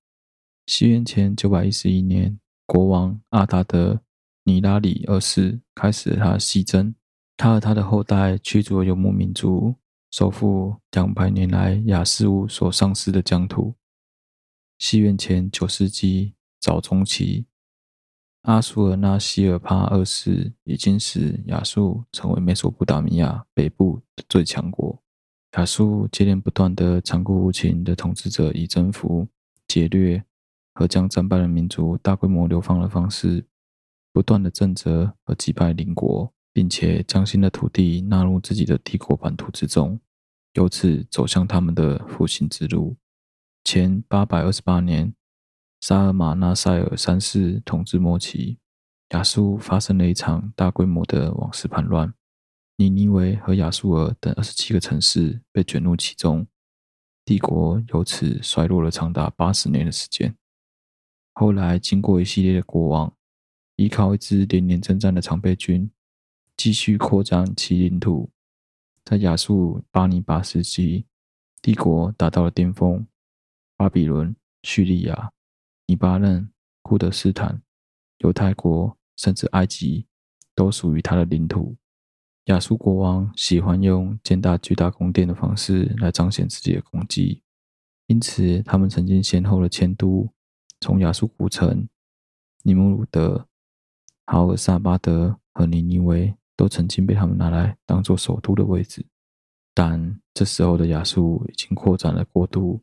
[0.68, 4.02] 西元前九百一十一年，国王阿达德
[4.48, 6.94] 尼拉里二世开始了他的西征，
[7.36, 9.74] 他和他的后代驱逐游牧民族，
[10.12, 13.74] 收复两百年来亚述乌所丧失的疆土。
[14.78, 17.48] 西元前九世纪早中期。
[18.44, 25.02] 阿苏尔纳希尔帕二世已经使亚述成为美索不达米亚北部的最强国。
[25.58, 29.28] 亚述接连不断的残酷无情的统治者，以征服、
[29.68, 30.24] 劫掠
[30.76, 33.44] 和将战败的民族大规模流放的方式，
[34.16, 40.00] 不断的震慑和击败邻国，并且将新的土地纳入自己的帝国版图之中，
[40.54, 42.96] 由此走向他们的复兴之路。
[43.66, 45.14] 前八百二十八年。
[45.82, 48.58] 沙尔马纳塞尔三世统治末期，
[49.10, 52.14] 亚述发生了一场大规模的王室叛乱，
[52.78, 56.48] 尼尼维和亚述尔等二十七个城市被卷入其中，
[57.26, 60.36] 帝国由此衰落了长达八十年的时间。
[61.34, 63.14] 后来，经过一系列的国王，
[63.76, 65.90] 依靠一支连年征战的常备军，
[66.56, 68.30] 继续扩张其领土。
[69.04, 71.06] 在亚述巴尼拔时期，
[71.62, 73.06] 帝国达到了巅峰，
[73.76, 75.32] 巴比伦、叙利亚。
[75.88, 76.50] 黎巴嫩、
[76.82, 77.62] 库德斯坦、
[78.20, 80.08] 犹太国，甚至埃及，
[80.56, 81.76] 都属于他的领土。
[82.46, 87.42] 亚述国王喜欢用建大巨大宫殿的方式来彰显自己的功绩，
[88.08, 90.28] 因此他们曾经先后的迁都，
[90.80, 91.88] 从亚述古城
[92.64, 93.48] 尼姆鲁德、
[94.26, 99.06] 哈尔萨巴德和尼尼维，都曾经被他们拿来当做首都的位置。
[99.74, 102.82] 但这时候的亚述已经扩展了国度。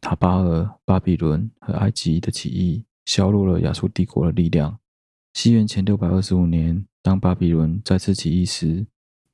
[0.00, 4.78] 塔巴尔、巴比伦和埃及的起义，削弱了亚述帝国的力量。
[5.32, 8.86] 西元前六百二十五年，当巴比伦再次起义时，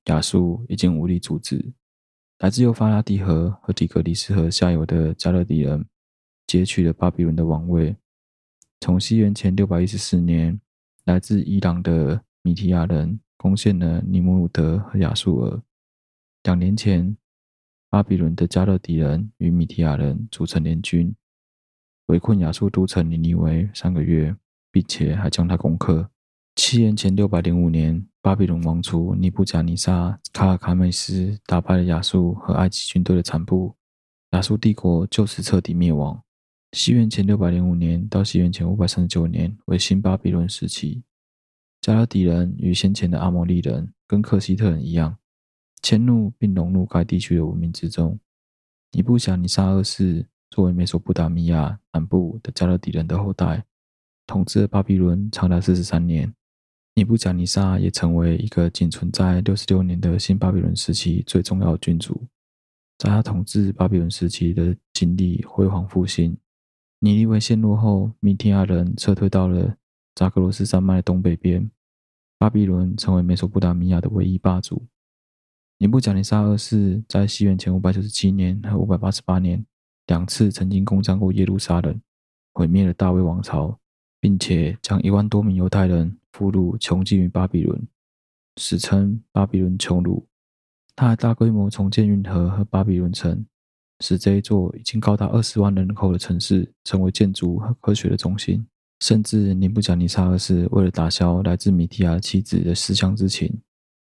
[0.06, 1.74] 亚述已经无力阻止。
[2.38, 5.84] 来自幼发拉底河和底格里斯河下游的加勒底人
[6.46, 7.94] 劫取了巴比伦的王位。
[8.80, 10.58] 从西元前六百一十四年，
[11.04, 15.60] 来自伊朗的米提亚人攻陷了尼姆鲁德和亚述尔。
[16.44, 17.16] 两年前，
[17.90, 21.12] 巴比伦的加勒底人与米提亚人组成联军，
[22.06, 24.36] 围困亚述都城尼尼微三个月，
[24.70, 26.08] 并且还将它攻克。
[26.54, 33.74] 西元前六百零五年，巴比伦王储尼布甲尼撒卡尔卡美斯打败了亚述和埃及军队的残部，
[34.30, 36.22] 亚述帝国就此彻底灭亡。
[36.72, 41.02] 西元前六百零五年到西元前五百三十九年为新巴比伦时期。
[41.82, 45.18] 加勒底人与先前的阿摩利人跟克西特人一样，
[45.82, 48.18] 迁入并融入该地区的文明之中。
[48.92, 53.62] 尼布甲尼撒二世作为美索不达米亚南部的加勒底人的后代，
[54.26, 56.32] 统治巴比伦长达四十三年。
[56.94, 62.26] 尼布甲尼撒也成为一个仅存在六十六年的新巴比伦时期最重要的君主。
[62.96, 66.34] 在他统治巴比伦时期的经历辉煌复兴。
[67.04, 69.74] 尼尼微陷落后，米提亚人撤退到了
[70.14, 71.68] 扎格罗斯山脉的东北边，
[72.38, 74.86] 巴比伦成为美索不达米亚的唯一霸主。
[75.78, 79.66] 尼布甲尼撒二世在西元前五百九十七年和五百八十八年
[80.06, 82.00] 两次曾经攻占过耶路撒冷，
[82.54, 83.76] 毁灭了大卫王朝，
[84.20, 87.84] 并且将一万多名犹太人俘虏囚禁于巴比伦，
[88.58, 90.24] 史称巴比伦囚虏。
[90.94, 93.44] 他还大规模重建运河和巴比伦城。
[94.02, 98.66] 使这一座已经高达二十万人口的城市成为建筑和科学的中心。
[99.00, 103.52] 甚至尼布甲尼撒二世为了打消来自米提亚妻子的思乡之情，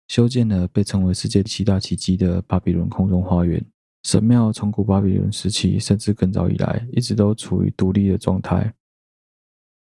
[0.07, 3.64] 修建了被称为世界七大奇迹的巴比伦空中花园。
[4.04, 8.72] 神庙从古巴比伦时期甚至更早以来，一直都处于独立的状态。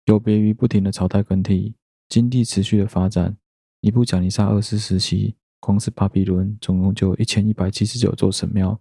[0.06, 1.74] 有别于不停的朝代更替，
[2.10, 3.36] 经济持续的发展，
[3.82, 8.80] 尼布甲尼撒二世时期，光是巴比伦总共就一千一百七十九座神庙。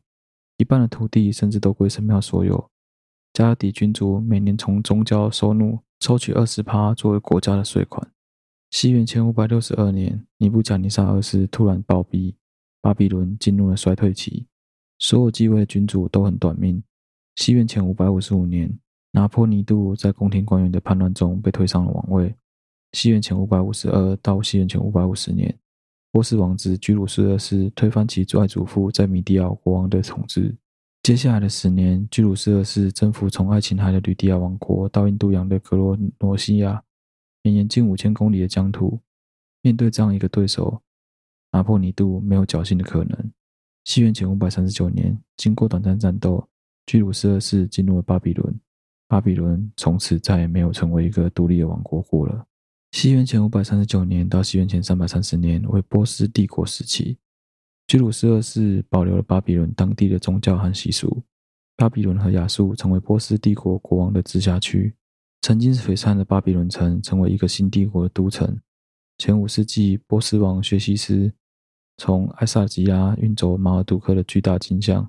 [0.59, 2.71] 一半的土地甚至都归神庙所有。
[3.33, 8.07] 加勒底君主每年从宗教收入抽取二十趴作为国家的税款。
[8.71, 12.35] 西元前五百六十二年，尼布甲尼撒二世突然暴毙，
[12.81, 14.47] 巴比伦进入了衰退期。
[14.99, 16.83] 所有继位的君主都很短命。
[17.37, 18.77] 西元前五百五十五年，
[19.13, 22.35] 拿破尼度在宫廷官员的叛乱中被推上了王位。
[22.93, 25.57] 西元前五百五十二到西元前五百五十年。
[26.11, 30.57] 波斯王子居鲁士二世推翻其外祖父在米底亚国王的统治。
[31.03, 36.83] 接下来的十年，居鲁士二世征服从爱琴海的吕底亚王国到印度洋的格罗诺西亚，
[37.43, 39.01] 绵延近五千公里的疆土。
[39.63, 40.83] 面对这样一个对手，
[41.53, 43.33] 拿破尼度没有侥幸的可能。
[43.85, 46.47] 西元前五百三十九年，经过短暂战斗，
[46.87, 48.61] 居鲁士二世进入了巴比伦。
[49.07, 52.47] 巴比伦从此再也没有成为一个独立的王国过了。
[52.91, 57.19] 西元前五百三十九年到西元前三百三十年为波斯帝国时期，
[57.87, 61.23] 居鲁士二世保留了巴比伦当地的宗教和习俗。
[61.77, 64.95] 巴比伦和亚述成为波斯帝国国王的直辖区。
[65.43, 68.59] 曾经璀璨的巴比伦城成为一个新帝国的都城。
[69.19, 71.33] 前五世纪，波斯王薛西斯
[71.97, 75.09] 从爱萨吉亚运走马尔杜克的巨大金像。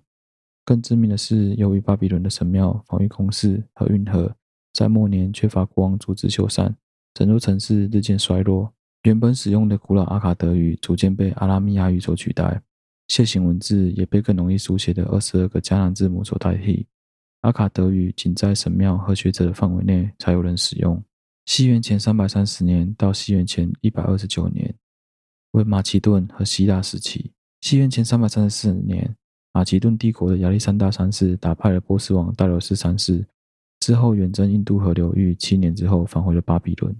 [0.63, 4.35] 更致命的是，由于巴比伦的神庙、防御工事和运河
[4.73, 6.75] 在末年缺乏国王组织修缮。
[7.19, 12.61] 整座城市日渐衰落，原本使用的古老阿卡德语逐渐被阿拉米亚语所取代，
[13.09, 16.87] 楔形文字也被更容易书写的二十二个迦南字母所代替。
[17.41, 21.03] 阿卡德语仅在神庙和学者的范围内才有人使用。
[21.45, 24.73] 西元前三百三十年到西元前一百二十九年
[25.51, 27.33] 为马其顿和希腊时期。
[27.59, 29.13] 西元前三百三十四年，
[29.51, 33.27] 马其顿帝国的亚历山大三世打败了波斯王大流士三世。
[33.81, 36.95] 之后远征印度河流域，七年之后返回了巴比伦。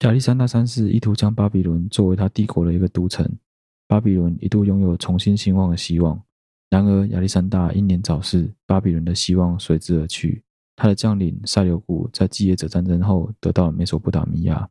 [0.00, 3.30] 亚历山大三世意图将巴比伦作为他帝国的一个都城，
[3.86, 6.18] 巴比伦一度拥有重新兴旺的希望。
[6.70, 10.42] 然而亚历山大英年早逝，巴比伦的希望随之而去。
[10.74, 14.66] 他的将领塞琉古在继业者战争后得到了美索不达米亚，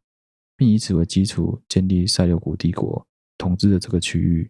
[0.57, 3.05] 并以此为基础建立塞琉古帝国，
[3.37, 4.49] 统治了这个区域。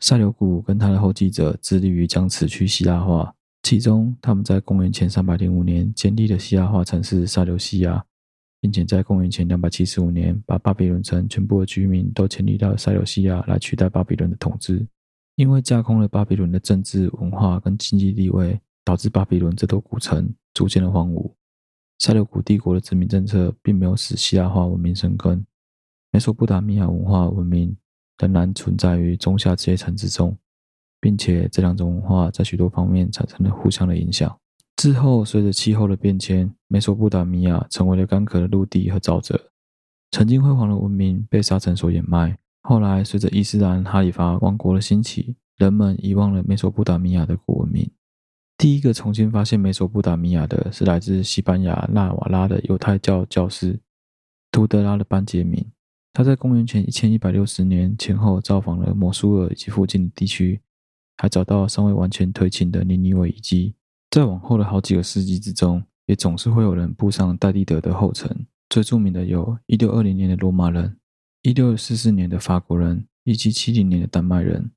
[0.00, 3.32] 塞琉古跟他的后继者致力于将此区希腊化。
[3.62, 8.04] 其中，他们在公元前三百零五年建立了希腊化城市塞琉西亚，
[8.60, 14.86] 并且在公元前两百七十五年把巴比伦城全部的居民都迁移到塞琉西亚来取代巴比伦的统治。
[15.36, 21.30] 因为架空了巴比伦的政治、文化跟经济地位，导致巴比伦这座古城逐渐的荒芜。
[21.98, 25.44] 塞琉古帝国的殖民政策并没有使希腊化文明生根，
[26.12, 27.76] 美索不达米亚文化文明
[28.18, 30.36] 仍然存在于中下阶层之中。
[30.98, 34.36] 并且这两种文化在许多方面产生了互相的影响。
[34.76, 39.50] 之后，随着气候的变迁，美索不达米亚成为了干渴的陆地和沼泽，
[40.10, 42.38] 曾经辉煌的文明被沙尘所掩埋。
[42.62, 47.90] 后来，随着伊斯兰哈里发王国的兴起，人们遗忘了美索不达米亚的古文明。
[48.58, 53.78] 第一个重新发现美索不达米亚的是来自西班牙纳瓦拉的犹太教教师
[54.50, 55.64] 图德拉的班杰明。
[56.12, 60.60] 他在公元前一千一百六十年前后造访了摩苏尔以及附近的地区，
[61.16, 63.74] 还找到尚未完全推清的尼尼微遗迹。
[64.10, 68.46] 在往后的好几个世纪之中，也总是会有人步上戴利德的后尘。
[68.70, 70.98] 最著名的有一六二零年的罗马人、
[71.42, 74.70] 一六四四年的法国人，以及七零年的丹麦人。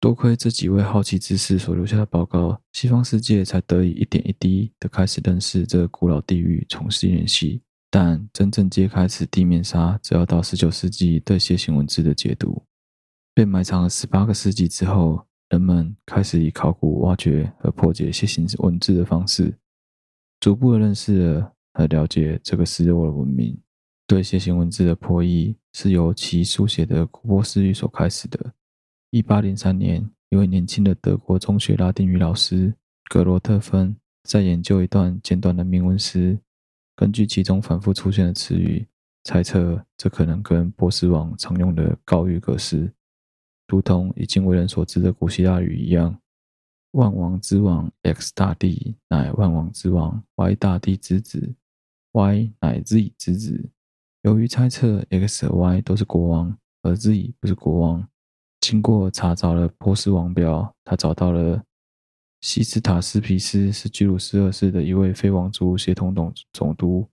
[0.00, 7.62] 多亏这几位好奇之士所留下的报告，西方世界才得以一点一滴的开始认识这个古老地域，重新联系。
[7.90, 12.62] 但真正揭开此地面纱，只要到十九世纪对楔形文字的解读。
[13.34, 15.26] 被埋藏了十八个世纪之后。
[15.48, 19.54] 人们开始以考古挖掘和破解楔形文字的方式，
[20.40, 23.56] 逐步的认识了和了解这个失落的文明。
[24.08, 28.54] 对楔形文字的破译是由其书写的古波斯语所开始的。
[29.10, 32.74] 一八零三年，一位年轻的德国中学拉丁语老师
[33.08, 36.38] 格罗特芬在研究一段简短的铭文时，
[36.96, 38.86] 根据其中反复出现的词语，
[39.22, 42.92] 猜测这可能跟波斯王常用的告諭格式。
[43.68, 46.16] 如同已经为人所知的古希腊语一样，
[46.92, 51.54] 万王之王 X 大帝乃万王之王 Y 大帝之子
[52.12, 53.68] ，Y 乃 Z 之子。
[54.22, 58.08] 由于猜测 X 和 Y 都是国王，而 Z 不是国王，
[58.60, 61.62] 经过查找了波斯王表，他找到了
[62.40, 67.08] 西斯塔斯皮斯是居鲁士二世的一位非王族协同总总督，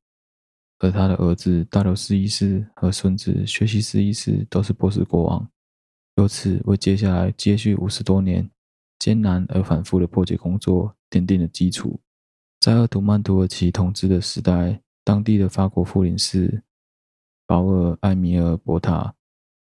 [0.79, 5.49] 而他的儿子大流士一世和孙子薛西斯一世都是波斯国王。
[6.16, 8.49] 由此为接下来接续五十多年
[8.99, 11.99] 艰难而反复的破解工作奠定了基础。
[12.59, 16.64] 在鄂图曼土耳其统治的时代，当地的法国复临士
[17.47, 19.16] 保尔艾米尔博塔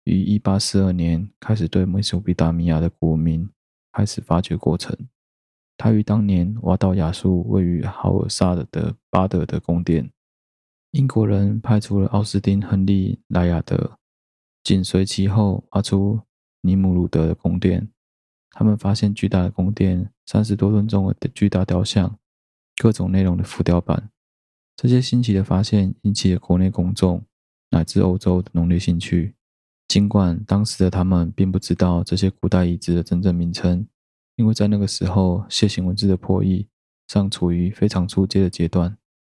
[0.05, 3.49] 于一八四二年开始对美索不达米亚的古文明
[3.91, 4.97] 开始发掘过程。
[5.77, 10.09] 他于当年挖到亚述位于豪尔萨的的巴德的宫殿。
[10.91, 13.97] 英国人派出了奥斯丁·亨利·莱亚德，
[14.63, 16.21] 紧随其后挖出。
[16.61, 17.89] 尼姆鲁德的宫殿，
[18.51, 22.17] 他们发现巨大的宫殿，三十多吨重的巨大雕像，
[22.77, 24.09] 各种内容的浮雕版。
[24.75, 27.21] 这些新奇的发现引起了国内公众
[27.69, 29.35] 乃至欧洲的浓烈兴趣。
[29.87, 33.87] 尽管当时的他们并不知道这些古代遗址的真正名称，
[34.35, 36.67] 因为在那个时候楔形文字的破译
[37.07, 38.95] 尚处于非常初阶的阶段。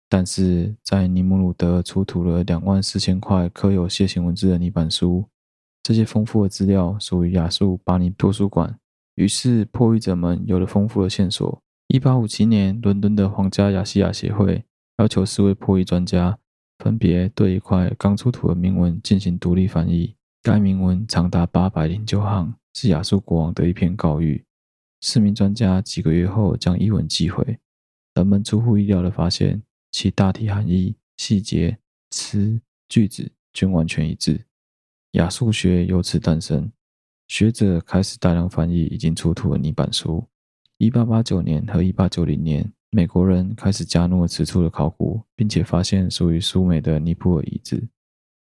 [0.09, 5.25] 但是在尼姆鲁德出土了两万四千块刻有楔形文字的泥板书。
[5.83, 8.77] 这些丰富的资料属于亚述巴尼图书馆，
[9.15, 11.61] 于是破译者们有了丰富的线索。
[11.87, 14.63] 一八五七年，伦敦的皇家亚细亚协会
[14.97, 16.37] 要求四位破译专家
[16.77, 20.15] 分别对一块刚出土的铭文进行独立翻译。
[20.43, 24.41] 该铭文长达八百零九行，是亚述国王的一篇告谕。
[25.01, 27.59] 四名专家几个月后将译文寄回，
[28.15, 29.61] 人们出乎意料地发现，
[29.91, 31.77] 其大体含义、细节、
[32.09, 34.45] 词、句子均完全一致。
[35.13, 36.71] 亚述学由此诞生，
[37.27, 40.25] 学者开始大量翻译已经出土的泥板书。
[40.77, 47.85] 一八八九年和一八九零年，美国人开始加入了此处的考古，并且发现属于苏美的尼泊尔遗址。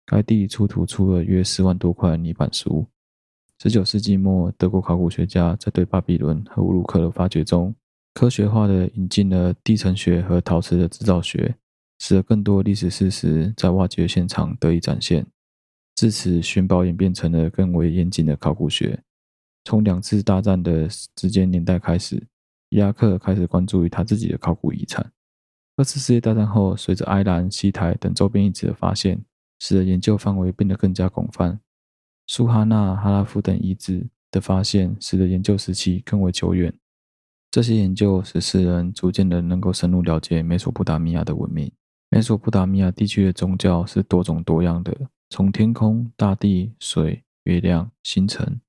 [0.06, 2.86] 该地出土出了约四万多块泥板书。
[3.60, 7.74] 十九世纪末，德国考古学家在对巴比伦和乌鲁克的发掘中，
[8.14, 11.56] 科学化的引进了地层学和陶瓷的制造学，
[11.98, 15.26] 使得更多历史事实在挖掘现场得以展现。
[16.00, 18.98] 自此，寻宝演变成了更为严谨的考古学。
[19.66, 22.26] 从两次大战的时间年代开始，
[22.70, 25.12] 伊拉克开始关注于他自己的考古遗产。
[25.76, 29.22] 二次世界大战后，随着埃兰、西台等周边遗址的发现，
[29.58, 31.60] 使得研究范围变得更加广泛。
[32.26, 36.72] 苏哈纳、哈拉夫等遗址的发现，使得研究时期更为久远。
[37.50, 41.70] 这些研究使世人逐渐的能够深入了解美索不达米亚的文明。
[42.08, 44.96] 美索不达米亚地区的宗教是多种多样的。
[45.30, 48.60] 从天空、大地、水、月亮、星辰，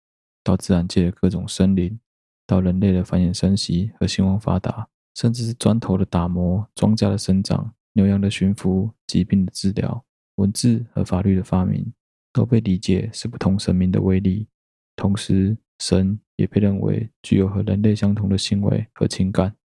[0.44, 2.00] 到自然界的各种生灵，
[2.46, 10.06] 到人类的繁衍生息和兴旺发达，甚至是砖头的打磨、庄稼的生长、牛羊的驯服、疾病的治疗、
[10.36, 11.92] 文字和法律的发明，
[12.32, 14.48] 都被理解是不同神明的威力。
[14.96, 19.56] 同时，神也被认为具有和人类相同的行为和情感。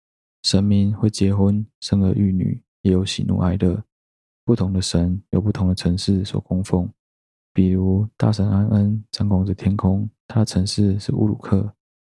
[0.41, 3.83] 神明会结婚、生儿育女，也有喜怒哀乐。
[4.47, 6.89] 不同的神有不同的城市所供奉，
[7.53, 11.69] 比如大神安恩掌管着天空，他的城市是乌鲁克；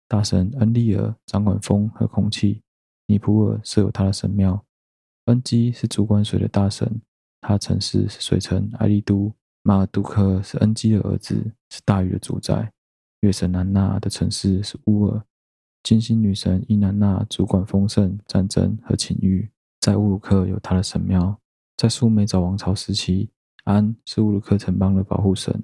[0.09, 2.62] 大神恩利尔掌管风和空气，
[3.07, 4.64] 尼普尔设有他的神庙。
[5.26, 7.03] 恩基是主管水的大神，
[7.43, 9.30] 他的城市是水城埃利都。
[9.62, 11.35] 马尔杜克是恩基的儿子，
[11.68, 12.72] 是大禹的主宰。
[13.20, 15.22] 月神南娜的城市是乌尔，
[15.83, 21.39] 金星女神伊南娜主管丰盛、战争和情欲，在乌鲁克有他的神庙。
[21.77, 23.31] 在苏美早王朝时期，
[23.64, 25.62] 安是乌鲁克城邦的保护神。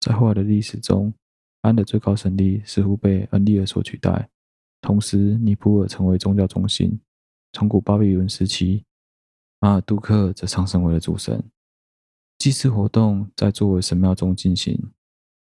[0.00, 1.12] 在后来的历史中，
[1.60, 4.28] 安的最高神力似乎被恩利尔所取代。
[4.80, 6.98] 同时，尼普尔成为宗教中心。
[7.52, 8.84] 从古巴比伦时期，
[9.60, 11.44] 马尔杜克则上升为了主神。
[12.38, 14.90] 祭祀活动在作为神庙中进行，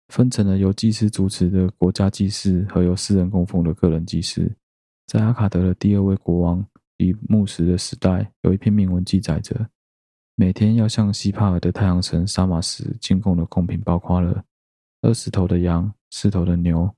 [0.08, 4.54] 分成了由祭司主持的国家祭祀和由私人供奉的个人祭祀。
[5.06, 6.62] 在阿卡德的第二位国王
[6.98, 9.66] 里木什的时代，有一篇铭文记载着：
[10.42, 14.42] 每天要向西帕尔的太阳神沙马什进贡的贡品包括了
[15.00, 16.92] 二十头的羊、四头的牛、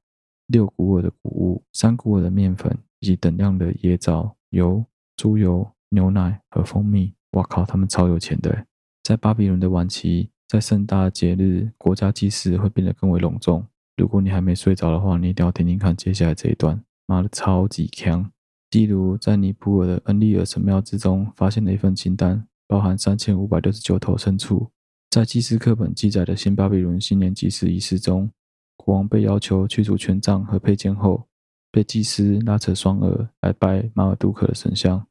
[0.47, 4.83] 六古尔的谷物、三古尔的面粉以及等量的椰枣、油、
[5.19, 7.13] 猪油、牛奶和蜂蜜。
[7.33, 8.65] 哇靠，他们超有钱的！
[9.03, 13.63] 在巴比伦的晚期，在盛大节日，国家祭祀会变得更为隆重。
[13.99, 16.83] 如果你还没睡着的话，你一定要听听看接下来这一段。
[17.05, 18.31] 妈的，超级强！
[18.71, 24.71] 例如，在尼泊尔的恩利尔神庙之中，发现了一份清单，包含三千五百六十九头牲畜。
[25.11, 28.31] 在祭司课本记载的新巴比伦新年祭祀仪式中，
[28.77, 31.29] 国王被要求去除权杖和佩剑后，
[31.71, 35.07] 被祭司拉扯双耳来拜马尔杜克的神像。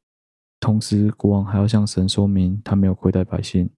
[0.60, 3.68] 同时，国王还要向神说明他没有亏待百姓。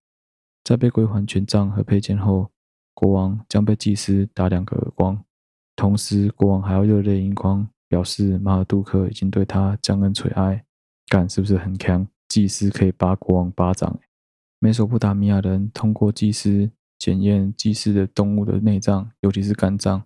[0.64, 2.50] 在被归还权杖和佩剑后，
[2.94, 5.24] 国王将被祭司打两个耳光，
[5.76, 10.64] 同时国王还要热泪盈眶，表示马尔杜克已经对他将恩垂爱。
[11.08, 12.04] 干，是不是很强？
[12.36, 13.98] 祭司可以扒国王巴掌。
[14.58, 20.02] 美索不达米亚人通过祭司检验祭司的动物的内脏，尤其是肝脏，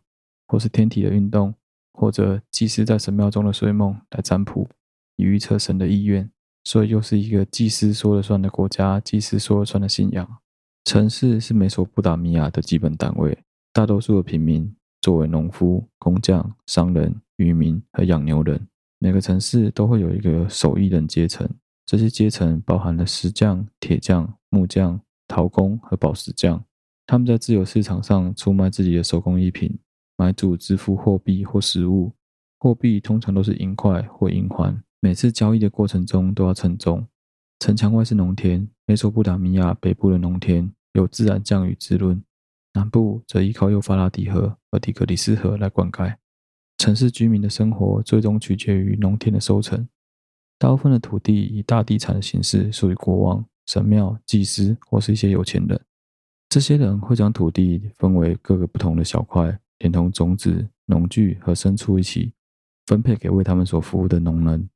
[0.47, 1.53] 或是天体的运动，
[1.93, 4.68] 或者祭司在神庙中的睡梦来占卜，
[5.16, 6.31] 以预测神的意愿。
[6.62, 10.39] 所以又是一个祭司说了算的国家，祭司说了算的信仰。
[10.85, 13.37] 城市是美索不达米亚的基本单位，
[13.72, 18.68] 大多数的平民作为农夫、工匠、商人、渔民和养牛人。
[19.01, 21.49] 每个城市都会有一个手艺人阶层，
[21.91, 26.64] 这些阶层包含了石匠、铁匠、木匠、陶工和宝石匠。
[27.05, 29.76] 他们在自由市场上出卖自己的手工艺品，
[30.16, 32.12] 买主支付货币或实物。
[32.61, 34.80] 货币通常都是银块或银环。
[35.01, 37.05] 每次交易的过程中都要称重。
[37.59, 42.22] 城墙外是农田，美索不达米亚北部的农田由自然降雨滋润，
[42.74, 46.14] 南部则依靠幼发拉底河和底格里斯河来灌溉。
[46.78, 49.88] 城市居民的生活最终取决于农田的收成。
[50.61, 55.81] 大部分的土地以大地产的形式属于国王、神庙、祭司或是一些有钱人。
[56.51, 62.35] 这些人会将土地分为各个不同的小块，连同种子、农具和牲畜一起
[62.89, 64.69] 分配给为他们所服务的农人。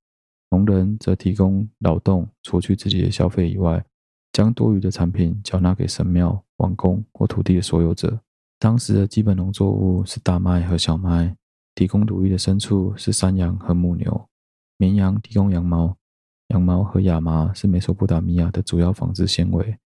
[0.48, 3.84] 农人则提供劳动，除去自己的消费以外，
[4.32, 8.18] 将多余的产品缴纳给神庙、王宫或土地的所有者。
[8.58, 11.36] 当时的基本农作物是大麦和小麦，
[11.74, 14.28] 提供乳液的牲畜是山羊和母牛，
[14.76, 15.96] 绵羊提供羊毛，
[16.48, 19.78] 羊毛和亚麻是美索不达米亚的主要纺织纤维。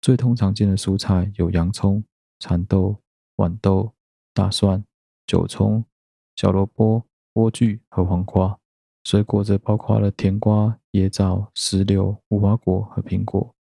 [0.00, 2.04] 最通常见的蔬菜有洋葱、
[2.38, 2.96] 蚕豆、
[3.36, 3.92] 豌豆、
[4.34, 4.84] 大蒜、
[5.26, 5.84] 韭葱、
[6.36, 7.04] 小萝卜、
[7.34, 8.58] 莴苣和黄瓜。
[9.04, 13.54] 水果则包括了甜瓜、椰枣、石榴、无花果和苹果。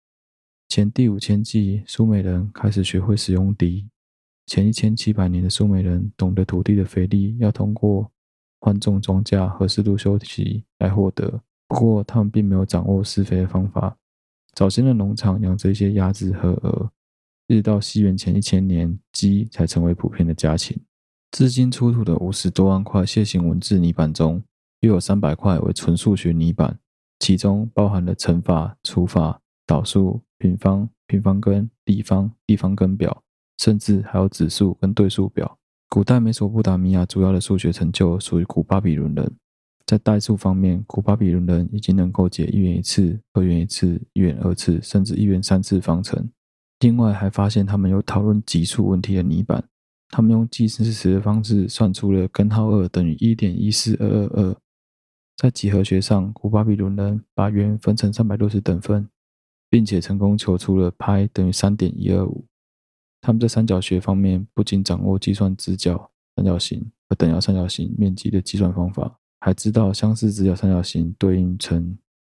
[0.67, 3.89] 前第五千纪，苏美人开始学会使用笛。
[4.45, 8.11] 前一千七百年的苏美人懂得土地的肥力要通过
[8.59, 13.95] 换种庄稼和适度休息来获得，不过他们并没有掌握施肥的方法。
[14.53, 16.91] 早先的农场养着一些鸭子和鹅，
[17.47, 20.77] 一直到西元前一千年，鸡才成为普遍的家禽。
[21.31, 24.43] 至今出土的五十多万块楔形文字泥板中，
[24.81, 26.79] 约有三百块为纯数学泥板，
[27.19, 33.23] 其中包含了乘法、除法、导数、平方、平方根、立方、立方根表，
[33.59, 35.58] 甚至还有指数跟对数表。
[35.91, 39.35] 古代美索不达米亚主要的数学成就属于古巴比伦人。
[39.87, 46.29] 在代数方面，古巴比伦人已经能够解一元一次、二元一次、一元二次，甚至一元三次方程。
[46.81, 49.63] 另外，还发现他们有讨论级数问题的泥板。
[50.11, 54.55] 他们用计事实的方式算出了根号二等于一点一四二二二。
[55.37, 59.09] 在几何学上，古巴比伦人把圆分成三百六十等份，
[59.71, 62.45] 并且成功求出了派等于三点一二五。
[63.21, 71.97] 他们在三角学方面不仅掌握计算直角三角形和等腰三角形面积的计算方法，还知道相似直角三角形对应成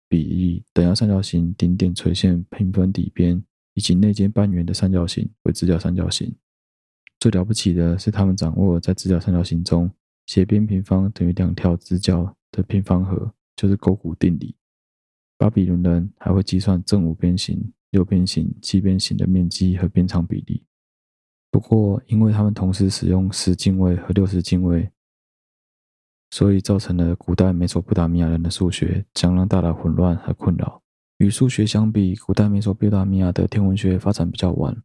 [0.09, 3.41] 比例，等腰三角形顶点垂线平分底边，
[3.75, 6.33] 以及内接半圆的三角形为直角三角形。
[7.19, 9.89] 最了不起的是，他们掌握在直角三角形中，
[10.25, 14.55] 斜边平方等于两条直角的平方和，就是勾股定理。
[15.37, 20.63] 巴比伦人还会计算正五边形、六边形、七边形的面积和边长比例。
[21.51, 24.89] 不过，因为他们同时使用十进位和六十进位，
[26.31, 30.81] 所以造成了古代美索不达米亚人的数学相当大的混乱和困扰。
[31.17, 34.75] 与数学相比，古代美索不达米亚的天文学发展比较晚。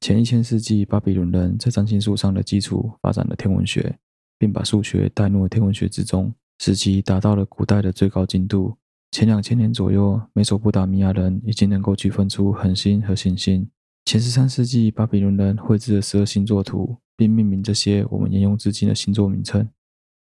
[0.00, 3.98] 前一千世纪，巴比伦人在占星术上的基础发展了天文学，
[4.38, 8.76] 并把数学带入了天文学之中，使其达到了古代的最高精度。
[9.10, 13.68] 前两千年左右，美索不达米亚人已经能够区分出恒星和行星。
[14.10, 19.68] 前十三世纪，巴比伦人绘制了十二星座图，并命名这些我们沿用至今的星座名称，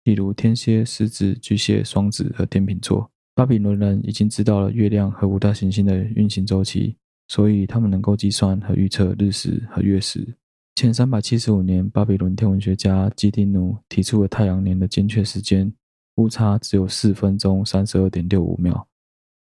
[0.03, 3.09] 例如天蝎、狮子、巨蟹、双子和天秤座。
[3.33, 6.97] 巴比伦人已经知道了月亮和五大行星的运行周期，
[7.29, 10.27] 所以他们能够计算和预测日食和月食。
[10.75, 15.73] 前三百七十五年，巴比伦天文学家基丁努提出了太阳年的精确时间，
[16.15, 18.85] 误差只有四分钟三十二点六五秒，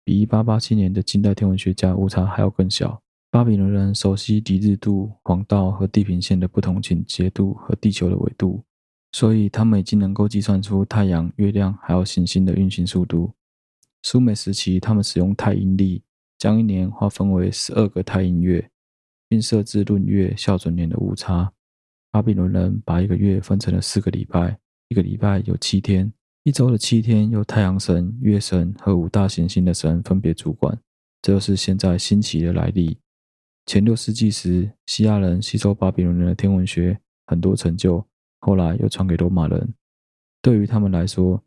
[0.05, 3.01] 比一八八七年的近代天文学家误差还要更小。
[3.35, 8.63] 巴比伦人熟悉离日度、黄道和地平线的不同倾斜度和地球的纬度，
[9.11, 13.33] 所以他们已经能够计算出太阳、月亮还有行星的运行速度。
[14.05, 16.01] 苏美时期，他们使用太阴历，
[16.39, 18.71] 将一年划分为十二个太阴月，
[19.29, 21.51] 并设置闰月校准年的误差。
[22.13, 24.57] 巴比伦人把一个月分成了四个礼拜，
[24.91, 26.13] 一个礼拜有七天，
[26.45, 30.79] 一周的七天由太阳神、月神和五大行星的神分别主管。
[31.21, 32.97] 这就是现在星期的来历。
[33.67, 38.07] 前六世纪时，西亚人吸收巴比伦人的天文学，很多成就，
[38.41, 39.75] 后来又传给罗马人。
[40.43, 41.43] 对于他们来说，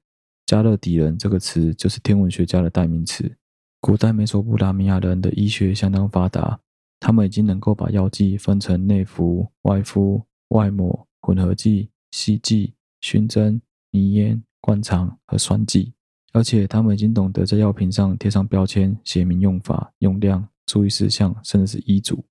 [0.47, 3.35] 加勒底人这个词就是天文学家的代名词。
[3.79, 6.59] 古代美索不达米亚人的医学相当发达，
[6.99, 13.61] 他们已经能够把药剂分成内服、外敷、外抹、混合剂、稀剂、熏蒸、
[13.91, 15.93] 泥烟、灌肠和栓剂，
[16.33, 22.23] 而且他们已经懂得在药品上贴上标签，写明用法、用量、注意事项，甚至是医嘱。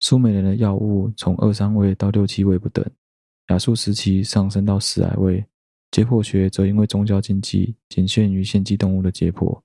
[0.00, 2.84] 苏美人的药物从二三味到六七味不等，
[3.48, 5.44] 亚述时期上升到十来味。
[5.90, 9.60] 解剖学则因为宗教禁忌，仅限于献祭动物的解剖。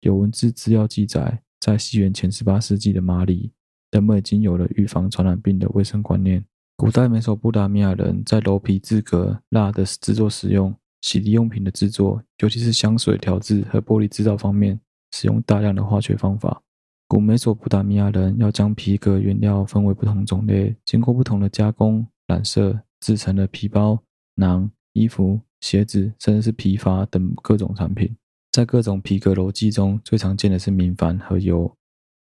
[0.00, 3.52] 有文字资料记载，在西元前十八世纪的马里，
[3.90, 6.44] 人们已经有了预防传染病的卫生观念。
[6.76, 14.80] 古代美索不达米亚人在鞣皮制革、蜡的制作使用、洗涤用品的制作，尤其是香水调制和玻璃制造方面，
[15.12, 16.62] 使用大量的化学方法。
[17.08, 23.98] 古美索不达米亚人要将皮革原料分为不同种类，经过不同的加工、染色，制成了皮包、
[24.34, 25.40] 囊、衣服。
[25.60, 28.14] 鞋子，甚至是皮筏等各种产品，
[28.52, 31.74] 在各种皮革鞣剂中，最常见的是明矾和油。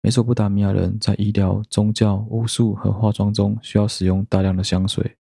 [0.01, 5.15] 美索不达米亚人在医疗、宗教、巫术和化妆中需要使用大量的香水，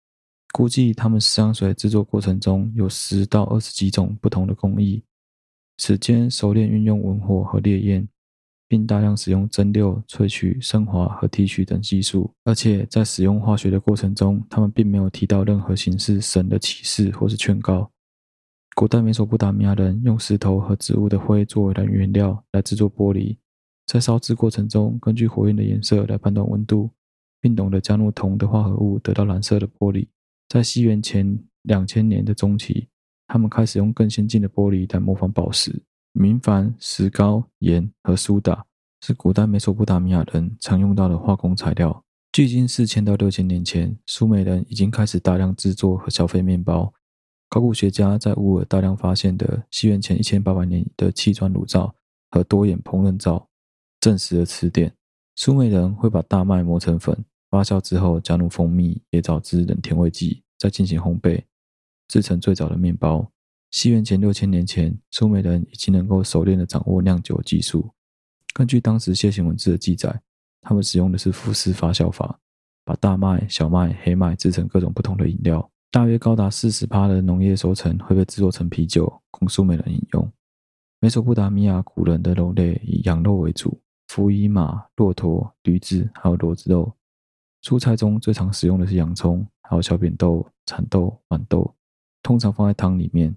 [0.53, 5.03] 估计他们香水制作过程中有十到二十几种不同的工艺，
[5.77, 8.07] 此间熟练运用文火和烈焰。
[8.69, 17.89] 并大量使用蒸馏、萃取、升华和提取等技术，而且在使用化学的过程中，他们并没有提到任何形式神的启示或是劝告。
[18.75, 23.35] 古代美索不达米亚人用石头和植物的灰作为燃原料来制作玻璃，
[23.87, 26.91] 在烧制过程中，根据火焰的颜色来判断温度，
[27.41, 30.07] 并懂得加入铜的化合物，得到蓝色的玻璃。
[30.47, 32.87] 在西元前两千年的中期，
[33.27, 35.81] 他们开始用更先进的玻璃来模仿宝石。
[36.13, 38.65] 明矾、石膏、盐和苏打
[39.01, 42.03] 是古代美索不达米亚人常用到的化工材料。
[42.31, 46.93] 距今四千到六千年前，苏美人已经开始大量制作和消费面包。
[47.49, 51.95] 考古学家在乌尔大量发现的西元前一千八百年的砌砖炉灶
[52.29, 53.47] 和多眼烹饪灶，
[53.99, 54.93] 证实了此点。
[55.35, 61.43] 苏美人会把大麦磨成粉，发酵之后加入蜂蜜、椰枣汁等甜味剂，再进行烘焙，
[62.07, 63.31] 制成最早的面包。
[63.71, 67.91] 西元前六千年前，苏美人已经能够熟练地掌握酿酒技术。
[68.53, 70.21] 根据当时楔形文字的记载，
[70.61, 72.39] 他们使用的是复式发酵法，
[72.83, 75.69] 把大麦、小麦、黑麦制成各种不同的饮料。
[75.91, 80.31] 大约高达四十趴的农业收成会被制作成啤酒，供苏美人饮用。
[80.99, 86.91] 美索不达米亚古人的肉类以羊肉为主，辅以马、骆驼、驴子，还有骡子肉。
[87.63, 91.73] 蔬菜中最常使用的是洋葱，还有小扁豆、蚕豆、豌豆，
[92.23, 93.35] 通常放在汤里面。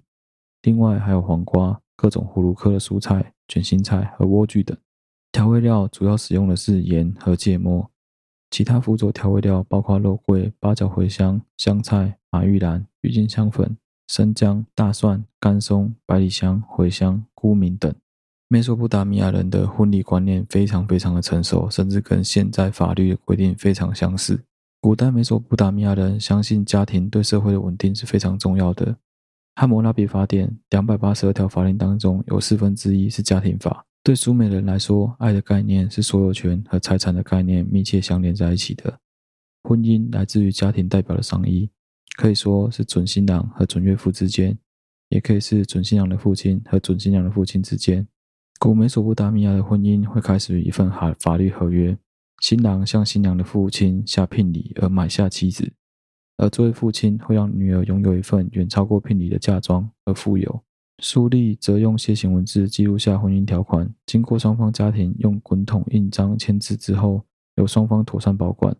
[0.63, 4.75] 另外还有黄瓜、各种葫芦科的蔬菜、卷心菜和莴苣等。
[5.31, 7.89] 调味料主要使用的是盐和芥末，
[8.49, 13.75] 其他辅佐调味料包括肉桂、八角、茴香、香菜、马玉兰、郁金香粉、
[14.07, 17.93] 生姜、大蒜、干松、百里香、茴香、菇明等。
[18.47, 24.39] 美索不达米亚人的婚礼观念非常非常的成熟，甚至跟现在法律的规定非常相似。
[24.79, 28.95] 古代美索不达米亚人相信家庭对社会的稳定是非常重要的。
[29.55, 33.85] 汉谟拉比法典两百八十二条法令当中，有四分之一是家庭法。
[34.03, 38.99] 对苏美人来说，爱的概念是所有权和财产的概念密切相连在一起的。
[39.63, 41.69] 婚姻来自于家庭代表的商议，
[42.17, 44.57] 可以说是准新郎和准岳父之间，
[45.09, 48.05] 也可以是准新娘的父亲和准新娘的父亲之间。
[48.59, 51.97] 古美索不达米亚的婚姻会开始于一份法法律合约，
[52.41, 55.71] 新郎向新娘的父亲下聘礼而买下妻子。
[56.37, 60.63] 而这位父亲会让女儿拥有一份远超过聘礼的嫁妆而富有。
[60.99, 67.23] 书吏则用楔形文字记录下婚姻条款，经过双方家庭用滚筒印章签字之后，
[67.55, 68.75] 由双方妥善保管。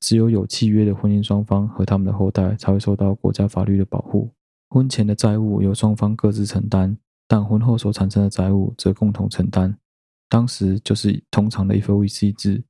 [0.00, 4.30] 只有有契约的婚姻双方和他们的后代才会受到国家法律的保护。
[4.68, 9.76] 婚前的债务由双方各自承担，但婚后所产生的债务则共同承担。
[10.28, 12.62] 当时就是通常的一夫一妻制，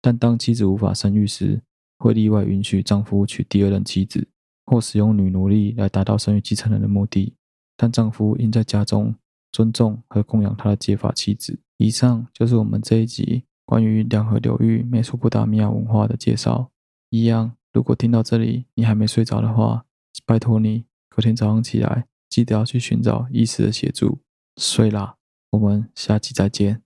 [0.00, 1.62] 但当妻子无法生育时，
[2.04, 4.28] 会例外允许丈夫娶第二任妻子，
[4.66, 7.34] 或使用女奴隶来达到生育继承人的目的，
[7.78, 9.14] 但丈夫应在家中
[9.50, 11.58] 尊重和供养他的结发妻子。
[11.78, 16.70] 以上就是我们这一集关于两河流域美索不达米亚文化的介绍。
[17.08, 19.86] 一样，如果听到这里你还没睡着的话，
[20.26, 24.18] 拜托你隔天早上起来记得要去寻找医师的协助。
[24.58, 25.16] 睡啦，
[25.52, 26.82] 我们下期再见，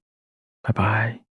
[0.63, 1.28] 拜拜。